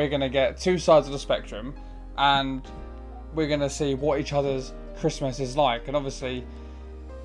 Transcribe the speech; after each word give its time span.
we're 0.00 0.08
going 0.08 0.20
to 0.22 0.30
get 0.30 0.58
two 0.58 0.78
sides 0.78 1.06
of 1.06 1.12
the 1.12 1.18
spectrum 1.18 1.74
and 2.16 2.62
we're 3.34 3.46
going 3.48 3.60
to 3.60 3.68
see 3.68 3.94
what 3.94 4.18
each 4.18 4.32
other's 4.32 4.72
Christmas 4.98 5.38
is 5.40 5.58
like. 5.58 5.88
And 5.88 5.96
obviously, 5.96 6.42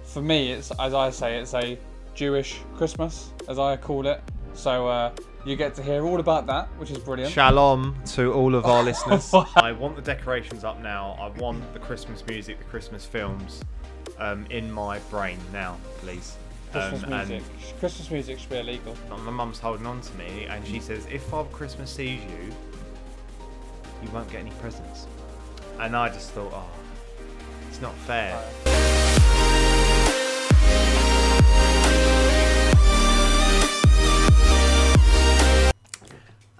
for 0.03 0.21
me, 0.21 0.51
it's 0.51 0.71
as 0.77 0.93
I 0.93 1.09
say, 1.09 1.39
it's 1.39 1.53
a 1.53 1.79
Jewish 2.15 2.59
Christmas, 2.75 3.31
as 3.47 3.59
I 3.59 3.77
call 3.77 4.05
it. 4.07 4.21
So 4.55 4.88
uh, 4.89 5.11
you 5.46 5.55
get 5.55 5.73
to 5.75 5.83
hear 5.83 6.05
all 6.05 6.19
about 6.19 6.47
that, 6.47 6.67
which 6.77 6.91
is 6.91 6.97
brilliant. 6.97 7.31
Shalom 7.33 7.96
to 8.07 8.33
all 8.33 8.53
of 8.55 8.66
our 8.66 8.84
listeners. 8.89 9.34
I 9.55 9.71
want 9.71 9.96
the 9.96 10.02
decorations 10.02 10.66
up 10.66 10.82
now. 10.82 11.16
I 11.18 11.30
want 11.39 11.71
the 11.73 11.80
Christmas 11.80 12.26
music, 12.28 12.57
the 12.57 12.66
Christmas 12.66 13.05
films 13.05 13.62
um, 14.20 14.46
in 14.50 14.70
my 14.70 15.00
brain 15.10 15.39
now, 15.54 15.78
please. 16.00 16.36
Christmas 16.71 17.04
Um, 17.04 17.10
music. 17.30 17.44
Christmas 17.80 18.12
music 18.12 18.38
should 18.39 18.50
be 18.50 18.57
illegal. 18.57 18.98
My 19.10 19.32
mum's 19.32 19.60
holding 19.60 19.86
on 19.86 20.02
to 20.02 20.14
me, 20.16 20.46
and 20.50 20.66
she 20.68 20.82
says, 20.82 21.07
"If 21.10 21.23
Father 21.23 21.48
Christmas 21.54 21.89
sees 21.89 22.21
you, 22.23 22.52
you 24.05 24.11
won't 24.11 24.29
get 24.31 24.41
any 24.41 24.51
presents." 24.61 25.07
And 25.79 25.95
I 25.95 26.09
just 26.09 26.32
thought, 26.32 26.54
oh, 26.54 26.69
it's 27.68 27.82
not 27.82 27.93
fair. 27.96 28.41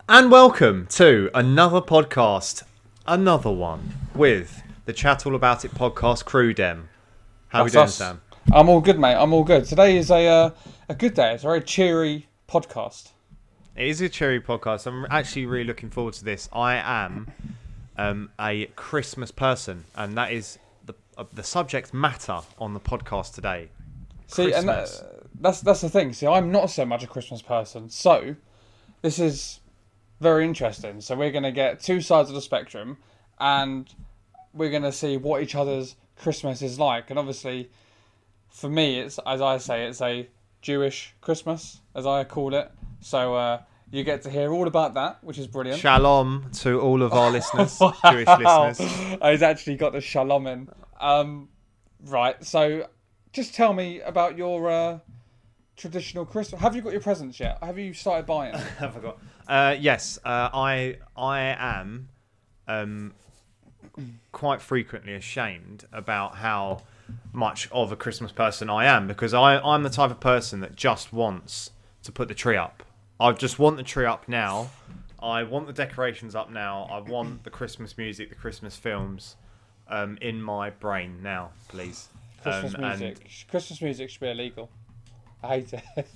And 0.08 0.30
welcome 0.30 0.86
to 0.92 1.32
another 1.34 1.82
podcast, 1.82 2.64
another 3.08 3.50
one 3.50 3.94
with 4.14 4.62
the 4.86 4.94
Chat 4.94 5.26
All 5.26 5.34
About 5.34 5.66
It 5.66 5.74
podcast 5.74 6.26
crew. 6.26 6.54
Dem, 6.54 6.90
how 7.48 7.64
we 7.64 7.72
That's 7.72 7.74
doing, 7.74 7.86
us. 7.86 7.96
Sam? 7.96 8.22
I'm 8.54 8.70
all 8.70 8.82
good, 8.82 9.00
mate. 9.00 9.16
I'm 9.16 9.34
all 9.34 9.44
good. 9.44 9.66
Today 9.66 9.98
is 9.98 10.12
a 10.12 10.28
uh, 10.28 10.50
a 10.90 10.94
good 10.94 11.16
day. 11.16 11.34
It's 11.34 11.44
a 11.44 11.48
very 11.48 11.62
cheery 11.62 12.28
podcast. 12.48 13.10
It 13.76 13.88
is 13.88 14.00
a 14.00 14.08
cheery 14.08 14.40
podcast. 14.40 14.88
I'm 14.88 15.06
actually 15.10 15.46
really 15.46 15.66
looking 15.66 15.90
forward 15.90 16.14
to 16.14 16.24
this. 16.24 16.48
I 16.54 16.76
am 16.76 17.30
um, 17.98 18.30
a 18.40 18.68
Christmas 18.68 19.32
person, 19.32 19.84
and 19.98 20.18
that 20.18 20.32
is 20.32 20.58
the 20.86 20.96
uh, 21.18 21.26
the 21.34 21.44
subject 21.44 21.94
matter 21.94 22.40
on 22.58 22.74
the 22.74 22.80
podcast 22.80 23.34
today. 23.34 23.68
See, 24.28 24.54
and 24.54 24.70
that, 24.70 24.90
that's 25.42 25.60
that's 25.60 25.82
the 25.82 25.90
thing. 25.90 26.14
See, 26.14 26.26
I'm 26.26 26.54
not 26.54 26.70
so 26.70 26.86
much 26.86 27.04
a 27.04 27.08
Christmas 27.08 27.42
person, 27.42 27.90
so 27.90 28.38
this 29.02 29.20
is 29.20 29.60
very 30.22 30.46
interesting. 30.46 31.02
So 31.02 31.18
we're 31.18 31.32
gonna 31.32 31.52
get 31.52 31.82
two 31.82 32.00
sides 32.00 32.30
of 32.30 32.36
the 32.36 32.42
spectrum, 32.42 32.96
and 33.42 33.94
we're 34.54 34.72
gonna 34.72 34.94
see 34.94 35.18
what 35.18 35.44
each 35.44 35.54
other's 35.54 35.98
Christmas 36.16 36.62
is 36.62 36.80
like. 36.80 37.10
And 37.10 37.20
obviously, 37.20 37.70
for 38.48 38.70
me, 38.70 39.02
it's 39.02 39.20
as 39.26 39.42
I 39.42 39.58
say, 39.58 39.86
it's 39.86 40.02
a 40.02 40.30
Jewish 40.62 41.14
Christmas, 41.20 41.82
as 41.94 42.06
I 42.06 42.24
call 42.24 42.54
it. 42.54 42.72
So 43.02 43.36
uh, 43.36 43.62
you 43.92 44.04
get 44.04 44.24
to 44.24 44.30
hear 44.30 44.52
all 44.52 44.68
about 44.68 44.94
that, 44.96 45.24
which 45.24 45.38
is 45.38 45.48
brilliant. 45.48 45.80
Shalom 45.80 46.50
to 46.60 46.80
all 46.80 47.02
of 47.02 47.14
our 47.14 47.32
listeners, 47.38 47.78
Jewish 48.10 48.28
listeners. 48.28 48.80
He's 49.22 49.42
actually 49.42 49.76
got 49.76 49.94
the 49.94 50.02
shalom 50.02 50.48
in. 50.48 50.70
Um, 51.00 51.50
right, 52.06 52.44
so 52.44 52.88
just 53.34 53.54
tell 53.54 53.74
me 53.74 54.02
about 54.02 54.38
your 54.38 54.70
uh, 54.70 55.00
traditional 55.76 56.26
Christmas. 56.26 56.62
Have 56.62 56.76
you 56.76 56.82
got 56.82 56.94
your 56.94 57.02
presents 57.02 57.40
yet? 57.40 57.58
Have 57.62 57.78
you 57.78 57.94
started 57.94 58.26
buying? 58.26 58.56
I 58.80 58.88
forgot. 58.90 59.20
Uh, 59.48 59.76
yes, 59.80 60.18
uh, 60.26 60.50
I 60.54 60.98
I 61.16 61.40
am 61.42 62.10
um, 62.68 63.14
quite 64.32 64.62
frequently 64.62 65.14
ashamed 65.14 65.86
about 65.92 66.38
how 66.38 66.82
much 67.32 67.70
of 67.72 67.92
a 67.92 67.96
Christmas 67.96 68.32
person 68.32 68.70
I 68.70 68.86
am 68.86 69.08
because 69.08 69.34
I 69.34 69.60
I'm 69.60 69.84
the 69.84 69.90
type 69.90 70.12
of 70.12 70.20
person 70.20 70.62
that 70.62 70.76
just 70.76 71.14
wants 71.14 71.72
to 72.06 72.12
put 72.12 72.28
the 72.28 72.34
tree 72.34 72.58
up. 72.58 72.84
I 73.20 73.32
just 73.34 73.60
want 73.60 73.78
the 73.78 73.84
tree 73.84 74.06
up 74.06 74.28
now. 74.28 74.70
I 75.22 75.44
want 75.44 75.68
the 75.68 75.74
decorations 75.74 76.36
up 76.36 76.50
now. 76.52 76.88
I 76.92 77.00
want 77.00 77.44
the 77.44 77.50
Christmas 77.50 77.98
music, 77.98 78.30
the 78.30 78.36
Christmas 78.36 78.76
films 78.76 79.36
um, 79.88 80.18
in 80.22 80.42
my 80.42 80.70
brain 80.70 81.20
now, 81.24 81.52
please. 81.68 82.10
Christmas 82.44 82.76
Um, 82.76 82.84
and 82.84 83.00
music. 83.00 83.30
Christmas 83.50 83.82
music 83.82 84.10
should 84.10 84.20
be 84.22 84.30
illegal. 84.30 84.70
I 85.44 85.48
hate 85.60 85.74
it. 85.74 85.84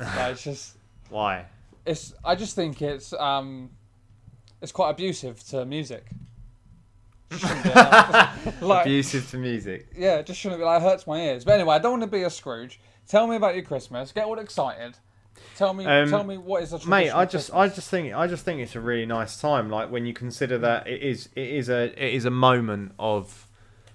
no, 0.00 0.30
it's 0.30 0.42
just 0.44 0.76
Why? 1.10 1.46
it's. 1.86 2.14
I 2.24 2.34
just 2.34 2.54
think 2.56 2.82
it's 2.82 3.12
um, 3.14 3.70
it's 4.60 4.72
quite 4.72 4.90
abusive 4.90 5.42
to 5.48 5.64
music. 5.64 6.06
Shouldn't 7.30 7.62
be 7.62 7.70
allowed. 7.70 8.30
like, 8.62 8.86
Abusive 8.86 9.30
to 9.30 9.36
music. 9.38 9.88
yeah, 9.96 10.16
it 10.16 10.26
just 10.26 10.40
shouldn't 10.40 10.60
be 10.60 10.64
like 10.64 10.80
it 10.80 10.84
hurts 10.84 11.06
my 11.06 11.20
ears. 11.20 11.44
But 11.44 11.54
anyway, 11.54 11.74
I 11.76 11.78
don't 11.78 11.92
want 12.00 12.02
to 12.10 12.16
be 12.16 12.22
a 12.22 12.30
Scrooge. 12.30 12.80
Tell 13.06 13.26
me 13.26 13.36
about 13.36 13.54
your 13.54 13.64
Christmas. 13.64 14.12
Get 14.12 14.24
all 14.24 14.38
excited. 14.38 14.96
Tell 15.56 15.74
me, 15.74 15.84
Um, 15.84 16.08
tell 16.08 16.24
me 16.24 16.36
what 16.38 16.62
is 16.62 16.72
a 16.72 16.88
mate 16.88 17.10
i 17.10 17.24
just 17.24 17.50
Christmas? 17.50 17.72
i 17.72 17.74
just 17.74 17.90
think 17.90 18.14
i 18.14 18.26
just 18.26 18.44
think 18.44 18.60
it's 18.60 18.76
a 18.76 18.80
really 18.80 19.06
nice 19.06 19.40
time 19.40 19.68
like 19.70 19.90
when 19.90 20.06
you 20.06 20.12
consider 20.14 20.56
that 20.58 20.86
it 20.86 21.02
is 21.02 21.28
it 21.34 21.48
is 21.48 21.68
a 21.68 21.84
it 22.02 22.14
is 22.14 22.24
a 22.24 22.30
moment 22.30 22.92
of 22.98 23.46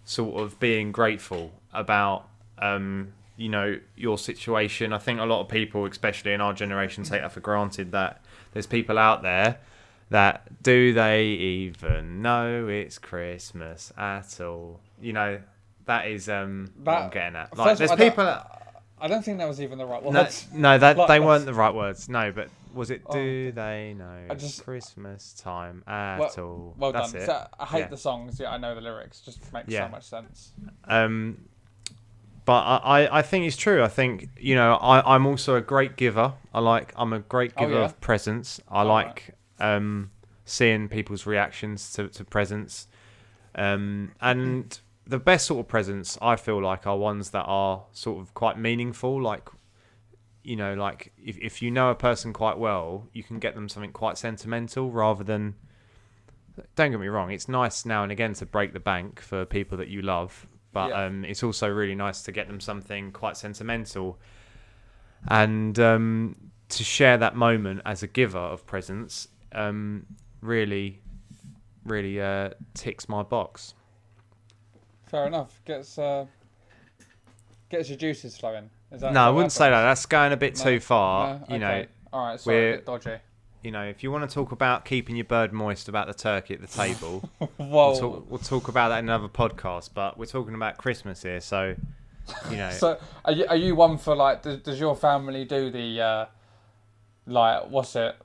sort 0.06 0.42
of 0.42 0.60
being 0.60 0.92
grateful 0.92 1.52
about 1.74 2.28
um 2.60 3.14
you 3.36 3.50
know 3.50 3.80
your 3.96 4.18
situation. 4.20 4.94
I 4.94 5.00
think 5.00 5.20
a 5.20 5.24
lot 5.26 5.42
of 5.42 5.48
people 5.50 5.86
especially 5.86 6.34
in 6.34 6.42
our 6.42 6.54
generation 6.54 7.04
take 7.04 7.22
that 7.22 7.32
for 7.32 7.40
granted 7.40 7.92
that 7.92 8.22
there's 8.52 8.68
people 8.68 9.00
out 9.00 9.24
there 9.24 9.58
that 10.12 10.62
do 10.62 10.94
they 10.94 11.24
even 11.26 12.22
know 12.22 12.68
it's 12.68 13.00
christmas 13.00 13.92
at 13.98 14.40
all? 14.40 14.80
You 15.02 15.14
know 15.14 15.40
that 15.86 16.08
is 16.08 16.30
um 16.30 16.70
what 16.84 16.94
i'm 16.94 17.10
getting 17.10 17.36
at. 17.36 17.58
like 17.58 17.78
there's 17.78 17.92
people 17.92 18.24
that, 18.24 18.63
I 19.04 19.08
don't 19.10 19.24
think 19.24 19.38
that 19.40 19.48
was 19.48 19.60
even 19.62 19.78
the 19.78 19.86
right 19.86 20.02
one. 20.02 20.14
no, 20.14 20.28
no, 20.54 20.78
that 20.78 20.98
like, 20.98 21.08
they 21.10 21.20
weren't 21.20 21.46
the 21.46 21.54
right 21.54 21.74
words. 21.76 22.08
No, 22.08 22.32
but 22.32 22.48
was 22.74 22.90
it? 22.90 23.02
Oh, 23.06 23.14
Do 23.14 23.52
they 23.52 23.94
know 23.98 24.28
I 24.30 24.34
just- 24.36 24.64
Christmas 24.64 25.34
time 25.34 25.84
at 25.86 26.20
Well, 26.20 26.34
all? 26.40 26.76
well 26.78 26.92
That's 26.94 27.12
done. 27.12 27.22
it. 27.22 27.26
So, 27.26 27.48
I 27.60 27.66
hate 27.66 27.80
Yeah. 27.80 27.88
the 27.88 27.98
songs. 27.98 28.40
Yeah, 28.40 28.52
I 28.52 28.58
know 28.58 28.74
the 28.74 28.82
lyrics. 28.82 29.20
Just 29.20 29.52
makes 29.52 29.68
Yeah. 29.68 29.86
so 29.88 29.92
much 29.92 30.04
sense. 30.04 30.54
Um, 30.86 31.50
but 32.46 32.62
I, 32.62 32.78
I, 33.04 33.20
I 33.20 33.22
think 33.22 33.46
it's 33.46 33.58
true. 33.58 33.84
I 33.84 33.88
think 33.90 34.30
you 34.38 34.56
know 34.56 34.76
I, 34.76 35.16
I'm 35.16 35.26
also 35.26 35.56
a 35.56 35.62
great 35.62 35.96
giver. 35.98 36.34
I 36.54 36.60
like 36.62 36.94
I'm 36.96 37.12
a 37.14 37.20
great 37.20 37.52
Oh, 37.58 37.62
giver 37.62 37.80
yeah? 37.80 37.86
of 37.86 38.00
presents. 38.02 38.62
I 38.70 38.84
Oh, 38.84 38.88
like 38.88 39.36
um, 39.60 40.12
seeing 40.46 40.88
people's 40.88 41.26
reactions 41.26 41.92
to, 41.94 42.08
to 42.10 42.24
presents. 42.26 42.88
Um, 43.56 44.14
and 44.22 44.80
the 45.06 45.20
best 45.20 45.46
sort 45.48 45.60
of 45.60 45.68
presents 45.68 46.18
I 46.22 46.36
feel 46.36 46.62
like 46.62 46.88
are 46.88 46.98
ones 46.98 47.32
that 47.32 47.44
are 47.44 47.84
sort 47.92 48.22
of 48.22 48.34
quite 48.34 48.58
meaningful. 48.58 49.22
Like 49.22 49.50
you 50.44 50.56
know, 50.56 50.74
like 50.74 51.14
if 51.18 51.38
if 51.40 51.62
you 51.62 51.72
know 51.72 51.90
a 51.90 51.96
person 51.96 52.34
quite 52.34 52.58
well, 52.58 53.08
you 53.14 53.24
can 53.24 53.40
get 53.40 53.56
them 53.56 53.70
something 53.70 53.92
quite 53.92 54.18
sentimental 54.18 54.92
rather 54.92 55.24
than. 55.24 55.56
Don't 56.76 56.92
get 56.92 57.00
me 57.00 57.08
wrong. 57.08 57.32
It's 57.32 57.48
nice 57.48 57.84
now 57.84 58.04
and 58.04 58.12
again 58.12 58.34
to 58.36 58.46
break 58.46 58.74
the 58.74 58.80
bank 58.80 59.20
for 59.20 59.44
people 59.44 59.76
that 59.80 59.88
you 59.88 60.04
love, 60.04 60.46
but 60.72 60.90
Yeah. 60.90 61.06
um, 61.06 61.26
it's 61.26 61.42
also 61.42 61.68
really 61.68 61.96
nice 61.96 62.22
to 62.24 62.32
get 62.32 62.46
them 62.48 62.60
something 62.60 63.12
quite 63.12 63.38
sentimental, 63.38 64.20
and 65.28 65.80
um, 65.80 66.36
to 66.70 66.84
share 66.84 67.18
that 67.18 67.36
moment 67.36 67.82
as 67.86 68.04
a 68.04 68.08
giver 68.08 68.38
of 68.38 68.68
presents. 68.68 69.30
Um, 69.52 70.06
really, 70.42 71.02
really 71.86 72.22
uh, 72.22 72.52
ticks 72.76 73.10
my 73.10 73.24
box. 73.24 73.74
Fair 75.14 75.28
enough. 75.28 75.62
Gets 75.64 76.00
uh, 76.00 76.26
gets 77.70 77.88
your 77.88 78.00
juices 78.00 78.36
flowing. 78.36 78.72
Is 78.92 79.02
that? 79.02 79.14
no, 79.14 79.22
I 79.22 79.30
wouldn't 79.30 79.52
say 79.52 79.70
that. 79.70 79.84
That's 79.84 80.08
going 80.08 80.32
a 80.32 80.38
bit 80.38 80.58
No, 80.58 80.64
too 80.64 80.80
far. 80.80 81.40
No? 81.48 81.54
You 81.54 81.60
know, 81.60 81.86
All 82.12 82.26
right. 82.30 82.40
Sorry, 82.40 82.56
we're- 82.56 82.74
a 82.74 82.76
bit 82.78 82.86
dodgy. 82.88 83.18
you 83.62 83.70
know, 83.70 83.84
if 83.84 84.02
you 84.02 84.12
want 84.12 84.28
to 84.28 84.34
talk 84.34 84.52
about 84.52 84.86
keeping 84.86 85.16
your 85.16 85.26
bird 85.26 85.54
moist 85.54 85.88
about 85.88 86.08
the 86.08 86.16
turkey 86.16 86.56
at 86.56 86.62
the 86.62 86.68
table, 86.68 87.30
we'll 87.60 87.96
talk, 87.96 88.26
we'll 88.28 88.40
talk 88.40 88.70
about 88.70 88.90
that 88.90 88.98
in 89.00 89.06
another 89.06 89.28
podcast. 89.28 89.92
But 89.94 90.18
we're 90.18 90.26
talking 90.26 90.56
about 90.56 90.80
Christmas 90.80 91.22
here, 91.22 91.42
so 91.42 91.76
you 92.50 92.58
know, 92.58 92.70
So, 92.72 92.98
are 93.24 93.34
you 93.34 93.46
are 93.48 93.56
you 93.56 93.76
one 93.76 94.00
for 94.00 94.16
like? 94.16 94.42
Does, 94.42 94.62
does 94.62 94.80
your 94.80 94.96
family 94.96 95.46
do 95.46 95.70
the 95.70 96.02
uh, 96.02 96.26
like 97.28 97.70
what's 97.70 97.96
it? 97.96 98.16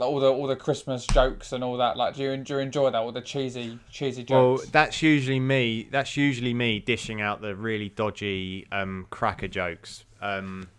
Like 0.00 0.08
all 0.08 0.18
the 0.18 0.32
all 0.32 0.46
the 0.46 0.56
Christmas 0.56 1.06
jokes 1.06 1.52
and 1.52 1.62
all 1.62 1.76
that. 1.76 1.94
Like, 1.94 2.14
do 2.14 2.22
you, 2.22 2.36
do 2.38 2.54
you 2.54 2.60
enjoy 2.60 2.90
that? 2.90 2.96
All 2.96 3.12
the 3.12 3.20
cheesy 3.20 3.78
cheesy 3.90 4.24
well, 4.30 4.56
jokes. 4.56 4.70
that's 4.70 5.02
usually 5.02 5.40
me. 5.40 5.88
That's 5.90 6.16
usually 6.16 6.54
me 6.54 6.78
dishing 6.78 7.20
out 7.20 7.42
the 7.42 7.54
really 7.54 7.90
dodgy 7.90 8.66
um, 8.72 9.06
cracker 9.10 9.46
jokes, 9.46 10.06
um, 10.22 10.70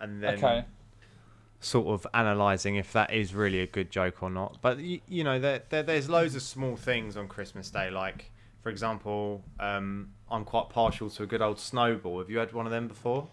and 0.00 0.20
then 0.20 0.34
okay. 0.34 0.64
sort 1.60 1.86
of 1.86 2.04
analysing 2.12 2.74
if 2.74 2.92
that 2.92 3.12
is 3.12 3.34
really 3.34 3.60
a 3.60 3.68
good 3.68 3.88
joke 3.88 4.20
or 4.20 4.30
not. 4.30 4.58
But 4.60 4.80
you, 4.80 5.00
you 5.06 5.22
know, 5.22 5.38
there, 5.38 5.62
there 5.68 5.84
there's 5.84 6.10
loads 6.10 6.34
of 6.34 6.42
small 6.42 6.74
things 6.74 7.16
on 7.16 7.28
Christmas 7.28 7.70
Day, 7.70 7.88
like 7.88 8.32
for 8.64 8.70
example, 8.70 9.44
um, 9.60 10.10
I'm 10.28 10.44
quite 10.44 10.70
partial 10.70 11.08
to 11.08 11.22
a 11.22 11.26
good 11.26 11.40
old 11.40 11.60
snowball. 11.60 12.18
Have 12.18 12.28
you 12.28 12.38
had 12.38 12.52
one 12.52 12.66
of 12.66 12.72
them 12.72 12.88
before? 12.88 13.28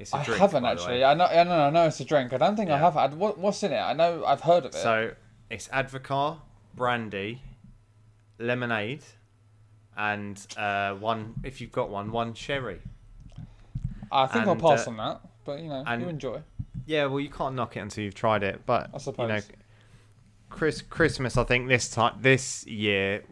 It's 0.00 0.12
a 0.12 0.16
I 0.16 0.24
drink, 0.24 0.40
haven't 0.40 0.62
by 0.62 0.74
the 0.74 0.80
way. 0.80 1.02
actually. 1.02 1.04
I 1.04 1.14
know. 1.14 1.24
I 1.24 1.44
know. 1.44 1.66
I 1.66 1.70
know 1.70 1.86
it's 1.86 2.00
a 2.00 2.04
drink. 2.04 2.32
I 2.32 2.38
don't 2.38 2.56
think 2.56 2.70
I 2.70 2.78
have 2.78 2.94
had. 2.94 3.14
What, 3.14 3.38
what's 3.38 3.62
in 3.62 3.72
it? 3.72 3.78
I 3.78 3.92
know. 3.92 4.24
I've 4.24 4.40
heard 4.40 4.64
of 4.64 4.74
it. 4.74 4.78
So 4.78 5.12
it's 5.50 5.68
Advocaat, 5.68 6.38
brandy, 6.74 7.42
lemonade, 8.38 9.04
and 9.96 10.44
uh, 10.56 10.94
one 10.94 11.34
if 11.44 11.60
you've 11.60 11.72
got 11.72 11.90
one, 11.90 12.10
one 12.10 12.34
cherry. 12.34 12.80
I 14.10 14.26
think 14.26 14.46
I'll 14.46 14.56
pass 14.56 14.86
uh, 14.86 14.90
on 14.90 14.96
that. 14.96 15.20
But 15.44 15.60
you 15.60 15.68
know, 15.68 15.84
and- 15.86 16.02
you 16.02 16.08
enjoy. 16.08 16.42
Yeah, 16.84 17.06
well, 17.06 17.20
you 17.20 17.28
can't 17.30 17.54
knock 17.54 17.76
it 17.76 17.80
until 17.80 18.02
you've 18.02 18.14
tried 18.14 18.42
it. 18.42 18.62
But 18.66 18.90
I 18.92 18.98
you 19.22 19.28
know, 19.28 19.38
suppose. 19.38 19.48
Chris 20.50 20.82
Christmas. 20.82 21.36
I 21.36 21.44
think 21.44 21.68
this 21.68 21.88
time 21.88 22.16
this 22.20 22.66
year 22.66 23.22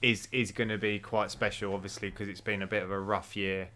is 0.00 0.28
is 0.32 0.50
going 0.50 0.70
to 0.70 0.78
be 0.78 0.98
quite 0.98 1.30
special, 1.30 1.74
obviously, 1.74 2.10
because 2.10 2.28
it's 2.28 2.40
been 2.40 2.62
a 2.62 2.66
bit 2.66 2.82
of 2.82 2.90
a 2.90 2.98
rough 2.98 3.36
year 3.36 3.68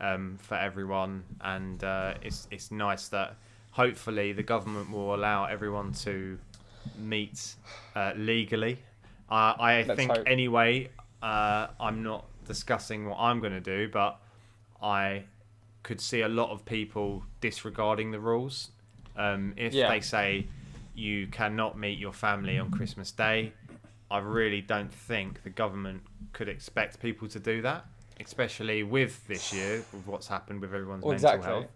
um, 0.00 0.38
for 0.40 0.54
everyone, 0.56 1.24
and 1.40 1.82
uh, 1.84 2.14
it's 2.22 2.48
it's 2.50 2.70
nice 2.70 3.08
that 3.08 3.36
hopefully 3.72 4.32
the 4.32 4.42
government 4.42 4.90
will 4.90 5.14
allow 5.14 5.44
everyone 5.44 5.92
to 5.92 6.38
meet 6.98 7.54
uh, 7.94 8.12
legally. 8.16 8.78
Uh, 9.30 9.54
I 9.58 9.84
Let's 9.86 9.96
think 9.96 10.10
hope. 10.12 10.26
anyway. 10.26 10.88
Uh, 11.22 11.66
I'm 11.78 12.02
not 12.02 12.24
discussing 12.46 13.06
what 13.08 13.18
I'm 13.18 13.40
going 13.40 13.52
to 13.52 13.60
do, 13.60 13.88
but 13.92 14.18
I 14.82 15.24
could 15.82 16.00
see 16.00 16.22
a 16.22 16.28
lot 16.28 16.50
of 16.50 16.64
people 16.64 17.22
disregarding 17.40 18.10
the 18.10 18.18
rules. 18.20 18.70
Um, 19.16 19.52
if 19.56 19.74
Yeah. 19.74 19.88
they 19.88 20.00
say 20.00 20.46
you 20.94 21.26
cannot 21.26 21.78
meet 21.78 21.98
your 21.98 22.12
family 22.14 22.58
on 22.58 22.70
Christmas 22.70 23.12
Day, 23.12 23.52
I 24.10 24.18
really 24.18 24.62
don't 24.62 24.92
think 24.92 25.42
the 25.42 25.50
government 25.50 26.02
could 26.32 26.48
expect 26.48 27.00
people 27.00 27.28
to 27.28 27.38
do 27.38 27.60
that, 27.62 27.84
especially 28.20 28.82
with 28.82 29.26
this 29.26 29.52
year, 29.52 29.84
with 29.92 30.06
what's 30.06 30.28
happened 30.28 30.60
with 30.60 30.72
everyone's 30.74 31.02
Well, 31.04 31.12
mental 31.12 31.30
exactly. 31.34 31.52
health. 31.62 31.70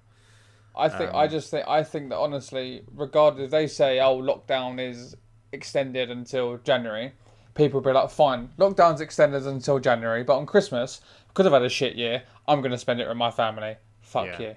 I 0.77 0.89
think 0.89 1.15
I 1.15 1.25
Um, 1.25 1.31
just 1.31 1.51
think 1.51 1.69
I 1.69 1.85
think 1.85 2.09
that 2.11 2.19
honestly, 2.19 2.83
regardless, 2.95 3.51
they 3.51 3.67
say 3.69 4.01
oh 4.01 4.21
lockdown 4.21 4.81
is 4.81 5.17
extended 5.53 6.11
until 6.11 6.57
January, 6.59 7.13
people 7.55 7.81
will 7.81 7.85
be 7.91 7.93
like, 7.93 8.11
fine, 8.11 8.51
lockdown's 8.59 9.01
extended 9.01 9.47
until 9.47 9.79
January, 9.79 10.25
but 10.25 10.37
on 10.37 10.47
Christmas, 10.47 11.01
because 11.29 11.47
I've 11.47 11.53
had 11.53 11.63
a 11.63 11.69
shit 11.69 11.95
year, 11.95 12.25
I'm 12.49 12.61
gonna 12.61 12.79
spend 12.79 13.01
it 13.01 13.07
with 13.07 13.17
my 13.17 13.31
family. 13.31 13.77
Fuck 14.01 14.27
Yeah. 14.27 14.41
you, 14.41 14.55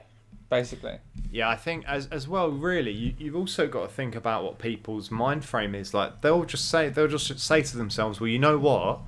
basically. 0.50 0.98
Yeah, 1.32 1.50
I 1.50 1.56
think 1.56 1.86
as 1.88 2.08
as 2.08 2.28
well, 2.28 2.50
really, 2.50 2.92
you, 2.92 3.14
you've 3.20 3.36
also 3.36 3.68
got 3.68 3.82
to 3.84 3.94
think 3.94 4.16
about 4.16 4.44
what 4.44 4.58
people's 4.58 5.12
mind 5.12 5.46
frame 5.46 5.76
is. 5.76 5.94
Like 5.94 6.22
they'll 6.22 6.46
just 6.46 6.68
say 6.70 6.90
they'll 6.90 7.08
just 7.08 7.38
say 7.40 7.62
to 7.62 7.78
themselves, 7.78 8.20
"Well, 8.20 8.28
you 8.30 8.40
know 8.40 8.58
what? 8.58 9.02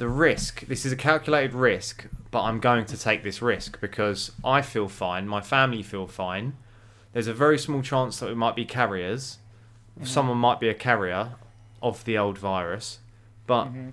The 0.00 0.08
risk. 0.08 0.62
This 0.66 0.86
is 0.86 0.92
a 0.92 0.96
calculated 0.96 1.52
risk, 1.52 2.06
but 2.30 2.40
I'm 2.44 2.58
going 2.58 2.86
to 2.86 2.96
take 2.96 3.22
this 3.22 3.42
risk 3.42 3.78
because 3.82 4.32
I 4.42 4.62
feel 4.62 4.88
fine. 4.88 5.28
My 5.28 5.42
family 5.42 5.82
feel 5.82 6.06
fine. 6.06 6.54
There's 7.12 7.26
a 7.26 7.34
very 7.34 7.58
small 7.58 7.82
chance 7.82 8.18
that 8.18 8.30
we 8.30 8.34
might 8.34 8.56
be 8.56 8.64
carriers. 8.64 9.36
Someone 10.02 10.38
might 10.38 10.58
be 10.58 10.70
a 10.70 10.74
carrier 10.74 11.32
of 11.82 12.02
the 12.06 12.16
old 12.16 12.38
virus, 12.38 13.00
but 13.46 13.64
Mm-hmm. 13.66 13.90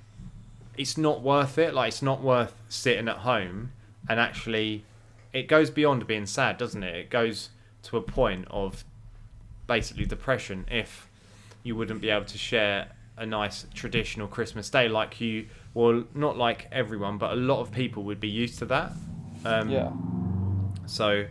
it's 0.78 0.98
not 0.98 1.22
worth 1.22 1.58
it. 1.58 1.74
Like 1.74 1.90
it's 1.90 2.02
not 2.02 2.22
worth 2.22 2.54
sitting 2.70 3.10
at 3.10 3.18
home 3.18 3.74
and 4.08 4.18
actually 4.18 4.86
it 5.34 5.50
goes 5.50 5.70
beyond 5.70 6.08
being 6.08 6.26
sad, 6.26 6.58
doesn't 6.58 6.84
it? 6.84 6.96
It 6.96 7.10
goes 7.10 7.50
to 7.84 7.98
a 7.98 8.02
point 8.02 8.48
of 8.50 8.86
basically 9.68 10.06
depression 10.06 10.64
if 10.72 11.10
you 11.64 11.76
wouldn't 11.76 12.00
be 12.00 12.10
able 12.10 12.24
to 12.28 12.38
share 12.38 12.94
a 13.18 13.26
nice 13.26 13.66
traditional 13.74 14.28
Christmas 14.30 14.70
day 14.70 14.88
like 14.88 15.20
you 15.20 15.48
well 15.78 16.04
not 16.16 16.36
like 16.38 16.68
everyone 16.72 17.18
but 17.20 17.32
a 17.32 17.36
lot 17.36 17.60
of 17.62 17.72
people 17.72 18.04
would 18.04 18.20
be 18.20 18.28
used 18.30 18.58
to 18.60 18.66
that. 18.66 18.92
Um, 19.46 19.70
Yeah. 19.70 19.92
so 20.88 21.26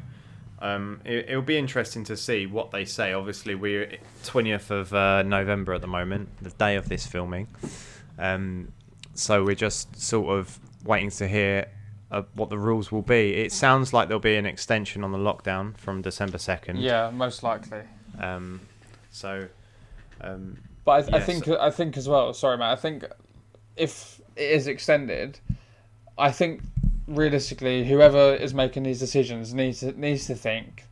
um, 0.61 1.01
it, 1.05 1.27
it'll 1.31 1.43
be 1.43 1.59
interesting 1.59 2.05
to 2.05 2.17
see 2.17 2.47
what 2.47 2.71
they 2.71 2.85
say. 2.87 3.13
Obviously, 3.13 3.55
we're 3.55 3.99
20th 4.25 4.71
of 4.71 4.95
uh, 4.95 5.23
November 5.23 5.75
at 5.75 5.81
the 5.83 5.87
moment, 5.87 6.29
the 6.41 6.51
day 6.51 6.77
of 6.77 6.89
this 6.89 7.07
filming. 7.07 7.47
Um, 8.19 8.73
so 9.15 9.45
we're 9.45 9.55
just 9.69 10.01
sort 10.01 10.39
of 10.39 10.59
waiting 10.85 11.11
to 11.11 11.29
hear 11.29 11.67
uh, 12.11 12.23
what 12.35 12.49
the 12.49 12.59
rules 12.59 12.91
will 12.91 13.03
be. 13.03 13.35
It 13.35 13.53
sounds 13.53 13.93
like 13.93 14.09
there'll 14.09 14.21
be 14.21 14.37
an 14.37 14.47
extension 14.47 15.05
on 15.05 15.13
the 15.13 15.19
lockdown 15.19 15.77
from 15.77 16.01
December 16.03 16.39
2nd. 16.39 16.81
Yeah, 16.81 17.11
most 17.11 17.43
likely. 17.43 17.83
Um, 18.19 18.61
so, 19.11 19.49
um, 20.23 20.57
But 20.87 20.93
I, 20.93 21.17
I 21.17 21.19
Yes. 21.19 21.27
think 21.27 21.49
I 21.49 21.71
think 21.71 21.97
as 21.99 22.09
well. 22.09 22.33
Sorry, 22.33 22.57
Matt. 22.57 22.73
I 22.79 22.81
think 22.81 23.05
if 23.77 24.16
is 24.37 24.67
extended, 24.67 25.41
I 26.19 26.31
think 26.31 26.63
realistically, 27.07 27.85
whoever 27.85 28.35
is 28.35 28.55
making 28.55 28.83
these 28.83 28.99
decisions 28.99 29.55
needs 29.55 29.81
to 29.81 29.99
needs 29.99 30.27
to 30.27 30.35
think 30.35 30.85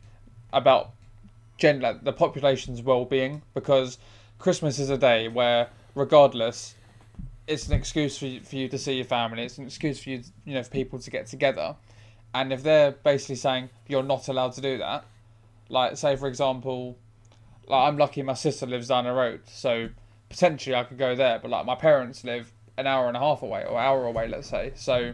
about 0.53 0.91
gen 1.57 1.79
like, 1.79 2.03
the 2.03 2.13
population's 2.13 2.81
well-being 2.81 3.41
because 3.53 3.97
Christmas 4.39 4.79
is 4.79 4.89
a 4.89 4.97
day 4.97 5.27
where, 5.27 5.69
regardless, 5.95 6.75
it's 7.47 7.67
an 7.67 7.73
excuse 7.73 8.17
for 8.17 8.25
you, 8.25 8.41
for 8.41 8.55
you 8.55 8.67
to 8.67 8.77
see 8.77 8.95
your 8.95 9.05
family. 9.05 9.43
It's 9.43 9.57
an 9.57 9.65
excuse 9.65 10.01
for 10.01 10.09
you, 10.09 10.23
you 10.45 10.53
know, 10.53 10.63
for 10.63 10.69
people 10.69 10.99
to 10.99 11.09
get 11.09 11.27
together. 11.27 11.75
And 12.33 12.51
if 12.51 12.63
they're 12.63 12.91
basically 12.91 13.35
saying 13.35 13.69
you're 13.87 14.03
not 14.03 14.27
allowed 14.27 14.53
to 14.53 14.61
do 14.61 14.77
that, 14.79 15.05
like 15.69 15.97
say 15.97 16.15
for 16.15 16.27
example, 16.27 16.97
like 17.67 17.87
I'm 17.87 17.97
lucky 17.97 18.21
my 18.21 18.33
sister 18.33 18.65
lives 18.65 18.89
down 18.89 19.05
the 19.05 19.13
road, 19.13 19.41
so 19.45 19.89
potentially 20.29 20.75
I 20.75 20.83
could 20.83 20.97
go 20.97 21.15
there. 21.15 21.39
But 21.39 21.51
like 21.51 21.65
my 21.65 21.75
parents 21.75 22.23
live 22.23 22.51
an 22.77 22.87
hour 22.87 23.07
and 23.07 23.15
a 23.15 23.19
half 23.19 23.41
away 23.41 23.65
or 23.65 23.79
hour 23.79 24.05
away, 24.05 24.27
let's 24.27 24.49
say. 24.49 24.71
So, 24.75 25.13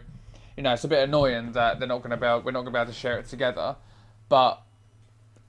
you 0.56 0.62
know, 0.62 0.72
it's 0.72 0.84
a 0.84 0.88
bit 0.88 1.02
annoying 1.02 1.52
that 1.52 1.78
they're 1.78 1.88
not 1.88 1.98
going 1.98 2.10
to 2.10 2.16
be 2.16 2.26
able, 2.26 2.40
we're 2.40 2.52
not 2.52 2.62
going 2.62 2.72
to 2.72 2.78
be 2.78 2.78
able 2.78 2.92
to 2.92 2.98
share 2.98 3.18
it 3.18 3.28
together. 3.28 3.76
But 4.28 4.62